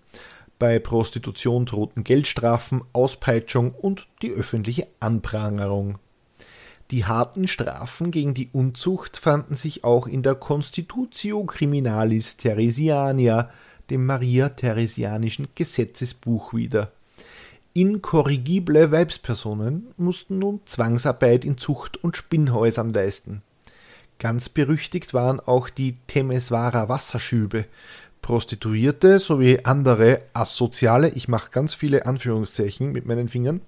Bei 0.58 0.78
Prostitution 0.78 1.66
drohten 1.66 2.04
Geldstrafen, 2.04 2.82
Auspeitschung 2.92 3.72
und 3.72 4.08
die 4.22 4.30
öffentliche 4.30 4.86
Anprangerung. 5.00 5.98
Die 6.90 7.04
harten 7.04 7.48
Strafen 7.48 8.12
gegen 8.12 8.32
die 8.32 8.48
Unzucht 8.52 9.18
fanden 9.18 9.54
sich 9.54 9.84
auch 9.84 10.06
in 10.06 10.22
der 10.22 10.36
Constitutio 10.36 11.44
Criminalis 11.44 12.36
Theresiania, 12.38 13.50
dem 13.90 14.06
Maria-Theresianischen 14.06 15.48
Gesetzesbuch 15.54 16.54
wieder. 16.54 16.92
Inkorrigible 17.74 18.92
Weibspersonen 18.92 19.94
mussten 19.96 20.38
nun 20.38 20.60
Zwangsarbeit 20.66 21.46
in 21.46 21.56
Zucht- 21.56 21.96
und 22.04 22.18
Spinnhäusern 22.18 22.92
leisten. 22.92 23.42
Ganz 24.18 24.50
berüchtigt 24.50 25.14
waren 25.14 25.40
auch 25.40 25.70
die 25.70 25.96
Temeswarer 26.06 26.90
Wasserschübe. 26.90 27.64
Prostituierte 28.20 29.18
sowie 29.18 29.60
andere 29.64 30.20
asoziale, 30.34 31.08
ich 31.08 31.28
mache 31.28 31.50
ganz 31.50 31.72
viele 31.72 32.04
Anführungszeichen 32.04 32.92
mit 32.92 33.06
meinen 33.06 33.28
Fingern, 33.28 33.62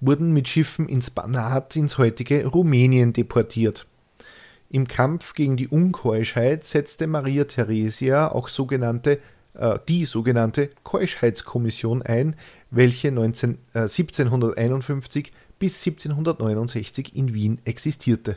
wurden 0.00 0.32
mit 0.32 0.46
Schiffen 0.46 0.86
ins 0.86 1.10
Banat 1.10 1.76
ins 1.76 1.96
heutige 1.96 2.46
Rumänien 2.46 3.14
deportiert. 3.14 3.86
Im 4.68 4.86
Kampf 4.86 5.32
gegen 5.32 5.56
die 5.56 5.66
Unkeuschheit 5.66 6.64
setzte 6.64 7.06
Maria 7.06 7.44
Theresia 7.44 8.30
auch 8.30 8.48
sogenannte, 8.48 9.18
äh, 9.54 9.78
die 9.88 10.04
sogenannte 10.04 10.70
Keuschheitskommission 10.84 12.02
ein, 12.02 12.36
welche 12.70 13.12
19, 13.12 13.58
äh, 13.74 13.88
1751 13.88 15.32
bis 15.58 15.80
1769 15.84 17.14
in 17.14 17.34
Wien 17.34 17.60
existierte. 17.64 18.36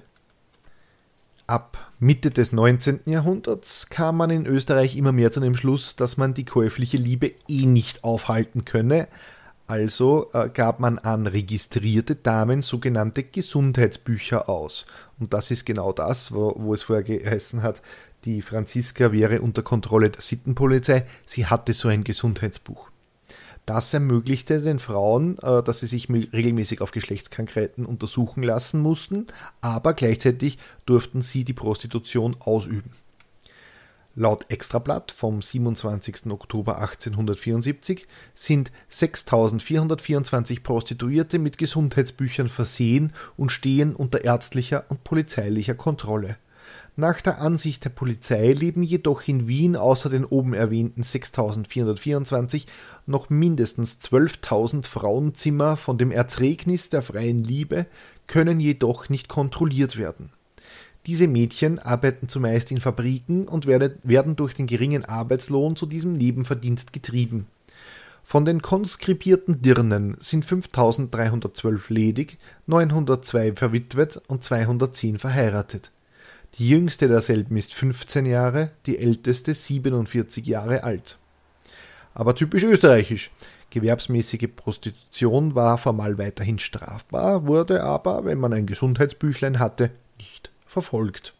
Ab 1.45 1.91
Mitte 1.99 2.31
des 2.31 2.51
19. 2.51 3.01
Jahrhunderts 3.05 3.89
kam 3.89 4.17
man 4.17 4.29
in 4.29 4.45
Österreich 4.45 4.95
immer 4.95 5.11
mehr 5.11 5.31
zu 5.31 5.39
dem 5.39 5.55
Schluss, 5.55 5.95
dass 5.95 6.17
man 6.17 6.33
die 6.33 6.45
käufliche 6.45 6.97
Liebe 6.97 7.33
eh 7.47 7.65
nicht 7.65 8.03
aufhalten 8.03 8.65
könne, 8.65 9.07
also 9.67 10.29
äh, 10.33 10.49
gab 10.49 10.79
man 10.79 10.99
an 10.99 11.25
registrierte 11.25 12.15
Damen 12.15 12.61
sogenannte 12.61 13.23
Gesundheitsbücher 13.23 14.49
aus. 14.49 14.85
Und 15.19 15.33
das 15.33 15.51
ist 15.51 15.65
genau 15.65 15.93
das, 15.93 16.33
wo, 16.33 16.53
wo 16.57 16.73
es 16.73 16.83
vorher 16.83 17.03
geheißen 17.03 17.63
hat, 17.63 17.81
die 18.25 18.41
Franziska 18.41 19.11
wäre 19.11 19.41
unter 19.41 19.63
Kontrolle 19.63 20.09
der 20.09 20.21
Sittenpolizei. 20.21 21.05
Sie 21.25 21.45
hatte 21.45 21.73
so 21.73 21.87
ein 21.87 22.03
Gesundheitsbuch. 22.03 22.92
Das 23.65 23.93
ermöglichte 23.93 24.59
den 24.59 24.79
Frauen, 24.79 25.37
äh, 25.39 25.63
dass 25.63 25.79
sie 25.79 25.87
sich 25.87 26.09
regelmäßig 26.09 26.81
auf 26.81 26.91
Geschlechtskrankheiten 26.91 27.85
untersuchen 27.85 28.43
lassen 28.43 28.81
mussten, 28.81 29.27
aber 29.61 29.93
gleichzeitig 29.93 30.57
durften 30.85 31.21
sie 31.21 31.45
die 31.45 31.53
Prostitution 31.53 32.35
ausüben. 32.39 32.91
Laut 34.15 34.45
Extrablatt 34.51 35.11
vom 35.11 35.41
27. 35.41 36.27
Oktober 36.29 36.77
1874 36.77 38.05
sind 38.35 38.71
6424 38.89 40.61
Prostituierte 40.61 41.39
mit 41.39 41.57
Gesundheitsbüchern 41.57 42.47
versehen 42.47 43.13
und 43.37 43.51
stehen 43.51 43.95
unter 43.95 44.23
ärztlicher 44.23 44.85
und 44.89 45.03
polizeilicher 45.03 45.73
Kontrolle. 45.73 46.37
Nach 46.95 47.19
der 47.21 47.41
Ansicht 47.41 47.85
der 47.85 47.89
Polizei 47.89 48.53
leben 48.53 48.83
jedoch 48.83 49.27
in 49.27 49.47
Wien 49.47 49.75
außer 49.75 50.11
den 50.11 50.25
oben 50.25 50.53
erwähnten 50.53 51.01
6424 51.01 52.67
noch 53.07 53.31
mindestens 53.31 53.99
12.000 53.99 54.85
Frauenzimmer 54.85 55.75
von 55.75 55.97
dem 55.97 56.11
Erzregnis 56.11 56.91
der 56.91 57.01
freien 57.01 57.43
Liebe, 57.43 57.87
können 58.27 58.59
jedoch 58.59 59.09
nicht 59.09 59.27
kontrolliert 59.27 59.97
werden. 59.97 60.29
Diese 61.07 61.27
Mädchen 61.27 61.79
arbeiten 61.79 62.29
zumeist 62.29 62.71
in 62.71 62.79
Fabriken 62.79 63.47
und 63.47 63.65
werden 63.65 64.35
durch 64.35 64.53
den 64.53 64.67
geringen 64.67 65.03
Arbeitslohn 65.03 65.75
zu 65.75 65.87
diesem 65.87 66.13
Nebenverdienst 66.13 66.93
getrieben. 66.93 67.47
Von 68.23 68.45
den 68.45 68.61
konskribierten 68.61 69.63
Dirnen 69.63 70.15
sind 70.19 70.45
5312 70.45 71.89
ledig, 71.89 72.37
902 72.67 73.53
verwitwet 73.53 74.21
und 74.27 74.43
210 74.43 75.17
verheiratet. 75.17 75.91
Die 76.59 76.69
jüngste 76.69 77.07
derselben 77.07 77.57
ist 77.57 77.73
15 77.73 78.27
Jahre, 78.27 78.71
die 78.85 78.99
älteste 78.99 79.53
47 79.53 80.45
Jahre 80.45 80.83
alt. 80.83 81.17
Aber 82.13 82.35
typisch 82.35 82.63
österreichisch. 82.63 83.31
Gewerbsmäßige 83.71 84.49
Prostitution 84.55 85.55
war 85.55 85.79
formal 85.79 86.19
weiterhin 86.19 86.59
strafbar, 86.59 87.47
wurde 87.47 87.81
aber, 87.81 88.23
wenn 88.25 88.37
man 88.37 88.53
ein 88.53 88.67
Gesundheitsbüchlein 88.67 89.57
hatte, 89.57 89.89
nicht 90.19 90.51
verfolgt. 90.67 91.33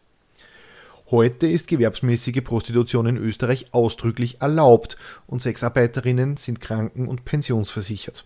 Heute 1.12 1.46
ist 1.46 1.68
gewerbsmäßige 1.68 2.42
Prostitution 2.42 3.06
in 3.06 3.16
Österreich 3.16 3.66
ausdrücklich 3.70 4.40
erlaubt 4.40 4.96
und 5.28 5.42
Sexarbeiterinnen 5.42 6.36
sind 6.36 6.60
kranken- 6.60 7.06
und 7.06 7.24
pensionsversichert. 7.24 8.24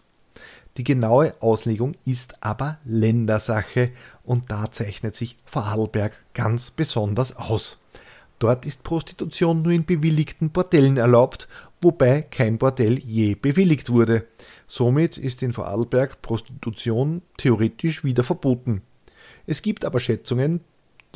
Die 0.78 0.84
genaue 0.84 1.34
Auslegung 1.40 1.96
ist 2.06 2.40
aber 2.40 2.78
Ländersache 2.84 3.90
und 4.22 4.48
da 4.52 4.70
zeichnet 4.70 5.16
sich 5.16 5.36
Vorarlberg 5.44 6.16
ganz 6.34 6.70
besonders 6.70 7.36
aus. 7.36 7.78
Dort 8.38 8.64
ist 8.64 8.84
Prostitution 8.84 9.62
nur 9.62 9.72
in 9.72 9.84
bewilligten 9.84 10.50
Bordellen 10.50 10.96
erlaubt, 10.96 11.48
wobei 11.82 12.22
kein 12.22 12.58
Bordell 12.58 12.96
je 13.00 13.34
bewilligt 13.34 13.90
wurde. 13.90 14.24
Somit 14.68 15.18
ist 15.18 15.42
in 15.42 15.52
Vorarlberg 15.52 16.22
Prostitution 16.22 17.22
theoretisch 17.38 18.04
wieder 18.04 18.22
verboten. 18.22 18.82
Es 19.48 19.62
gibt 19.62 19.84
aber 19.84 19.98
Schätzungen, 19.98 20.60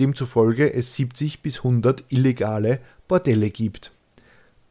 demzufolge 0.01 0.73
es 0.73 0.97
70 0.97 1.41
bis 1.41 1.59
100 1.59 2.07
illegale 2.09 2.81
Bordelle 3.07 3.51
gibt. 3.51 3.93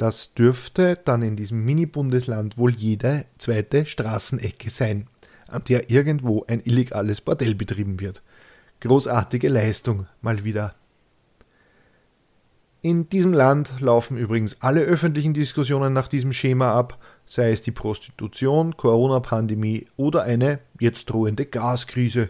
Das 0.02 0.34
dürfte 0.34 0.98
dann 1.06 1.22
in 1.22 1.36
diesem 1.36 1.64
Mini-Bundesland 1.64 2.58
wohl 2.58 2.74
jede 2.74 3.26
zweite 3.38 3.86
Straßenecke 3.86 4.72
sein, 4.72 5.06
an 5.48 5.64
der 5.70 5.92
irgendwo 5.92 6.44
ein 6.48 6.60
illegales 6.64 7.22
Bordell 7.22 7.54
betrieben 7.54 8.00
wird. 8.00 8.24
Großartige 8.80 9.48
Leistung 9.48 10.08
mal 10.24 10.44
wieder. 10.44 10.74
In 12.82 13.10
diesem 13.10 13.32
Land 13.32 13.76
laufen 13.80 14.18
übrigens 14.18 14.60
alle 14.64 14.82
öffentlichen 14.82 15.36
Diskussionen 15.36 15.94
nach 15.94 16.08
diesem 16.08 16.34
Schema 16.34 16.72
ab, 16.72 16.98
sei 17.28 17.52
es 17.52 17.62
die 17.62 17.70
Prostitution, 17.70 18.76
Corona-Pandemie 18.78 19.86
oder 19.98 20.24
eine 20.24 20.62
jetzt 20.80 21.12
drohende 21.12 21.46
Gaskrise. 21.46 22.30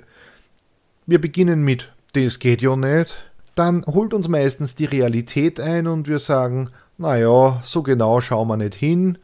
Wir 1.06 1.22
beginnen 1.22 1.64
mit 1.64 1.90
das 2.12 2.40
geht 2.40 2.62
ja 2.62 2.76
nicht, 2.76 3.32
dann 3.56 3.86
holt 3.86 4.14
uns 4.14 4.28
meistens 4.28 4.76
die 4.76 4.84
Realität 4.84 5.62
ein 5.62 5.88
und 5.88 6.10
wir 6.10 6.20
sagen, 6.20 6.70
naja, 6.98 7.62
so 7.64 7.82
genau 7.84 8.22
schauen 8.22 8.48
wir 8.48 8.58
nicht 8.58 8.76
hin. 8.76 9.18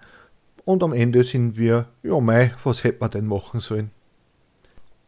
Und 0.66 0.84
am 0.84 0.94
Ende 0.94 1.24
sind 1.24 1.58
wir, 1.58 1.88
ja 2.04 2.20
mei, 2.20 2.54
was 2.64 2.84
hätten 2.84 3.02
wir 3.02 3.10
denn 3.10 3.26
machen 3.26 3.60
sollen? 3.60 3.92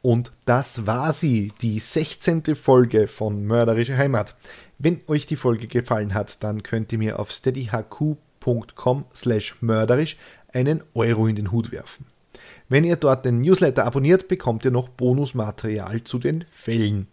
Und 0.02 0.32
das 0.46 0.88
war 0.88 1.12
sie, 1.12 1.52
die 1.62 1.80
16. 1.80 2.56
Folge 2.56 3.08
von 3.08 3.46
Mörderische 3.46 3.98
Heimat. 3.98 4.38
Wenn 4.78 5.02
euch 5.08 5.26
die 5.26 5.36
Folge 5.36 5.68
gefallen 5.68 6.14
hat, 6.14 6.42
dann 6.44 6.64
könnt 6.64 6.94
ihr 6.94 7.00
mir 7.00 7.20
auf 7.20 7.32
steadyhq.com 7.32 9.06
slash 9.14 9.58
mörderisch 9.60 10.18
einen 10.54 10.82
Euro 10.94 11.28
in 11.28 11.36
den 11.36 11.52
Hut 11.52 11.74
werfen. 11.74 12.06
Wenn 12.70 12.86
ihr 12.86 12.96
dort 12.96 13.26
den 13.26 13.42
Newsletter 13.42 13.86
abonniert, 13.86 14.28
bekommt 14.28 14.64
ihr 14.64 14.72
noch 14.72 14.88
Bonusmaterial 14.88 16.04
zu 16.04 16.20
den 16.20 16.46
Fällen. 16.52 17.08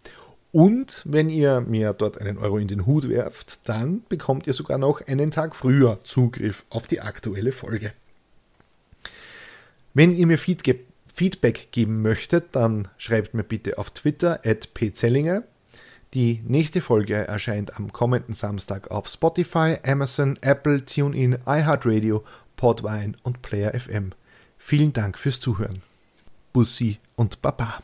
Und 0.51 1.03
wenn 1.05 1.29
ihr 1.29 1.61
mir 1.61 1.93
dort 1.93 2.19
einen 2.19 2.37
Euro 2.37 2.57
in 2.57 2.67
den 2.67 2.85
Hut 2.85 3.09
werft, 3.09 3.67
dann 3.67 4.03
bekommt 4.09 4.47
ihr 4.47 4.53
sogar 4.53 4.77
noch 4.77 5.05
einen 5.05 5.31
Tag 5.31 5.55
früher 5.55 5.99
Zugriff 6.03 6.65
auf 6.69 6.87
die 6.87 7.01
aktuelle 7.01 7.51
Folge. 7.51 7.93
Wenn 9.93 10.15
ihr 10.15 10.27
mir 10.27 10.37
Feedback 10.37 11.71
geben 11.71 12.01
möchtet, 12.01 12.55
dann 12.55 12.87
schreibt 12.97 13.33
mir 13.33 13.43
bitte 13.43 13.77
auf 13.77 13.89
Twitter 13.91 14.39
at 14.45 14.73
pzellinger. 14.73 15.43
Die 16.13 16.41
nächste 16.45 16.81
Folge 16.81 17.15
erscheint 17.15 17.75
am 17.75 17.91
kommenden 17.91 18.33
Samstag 18.33 18.89
auf 18.91 19.09
Spotify, 19.09 19.77
Amazon, 19.85 20.37
Apple, 20.41 20.85
TuneIn, 20.85 21.39
iHeartRadio, 21.45 22.23
Podvine 22.55 23.13
und 23.23 23.41
Player 23.41 23.77
FM. 23.77 24.11
Vielen 24.57 24.93
Dank 24.93 25.17
fürs 25.17 25.39
Zuhören. 25.39 25.81
Bussi 26.53 26.97
und 27.15 27.41
Baba. 27.41 27.83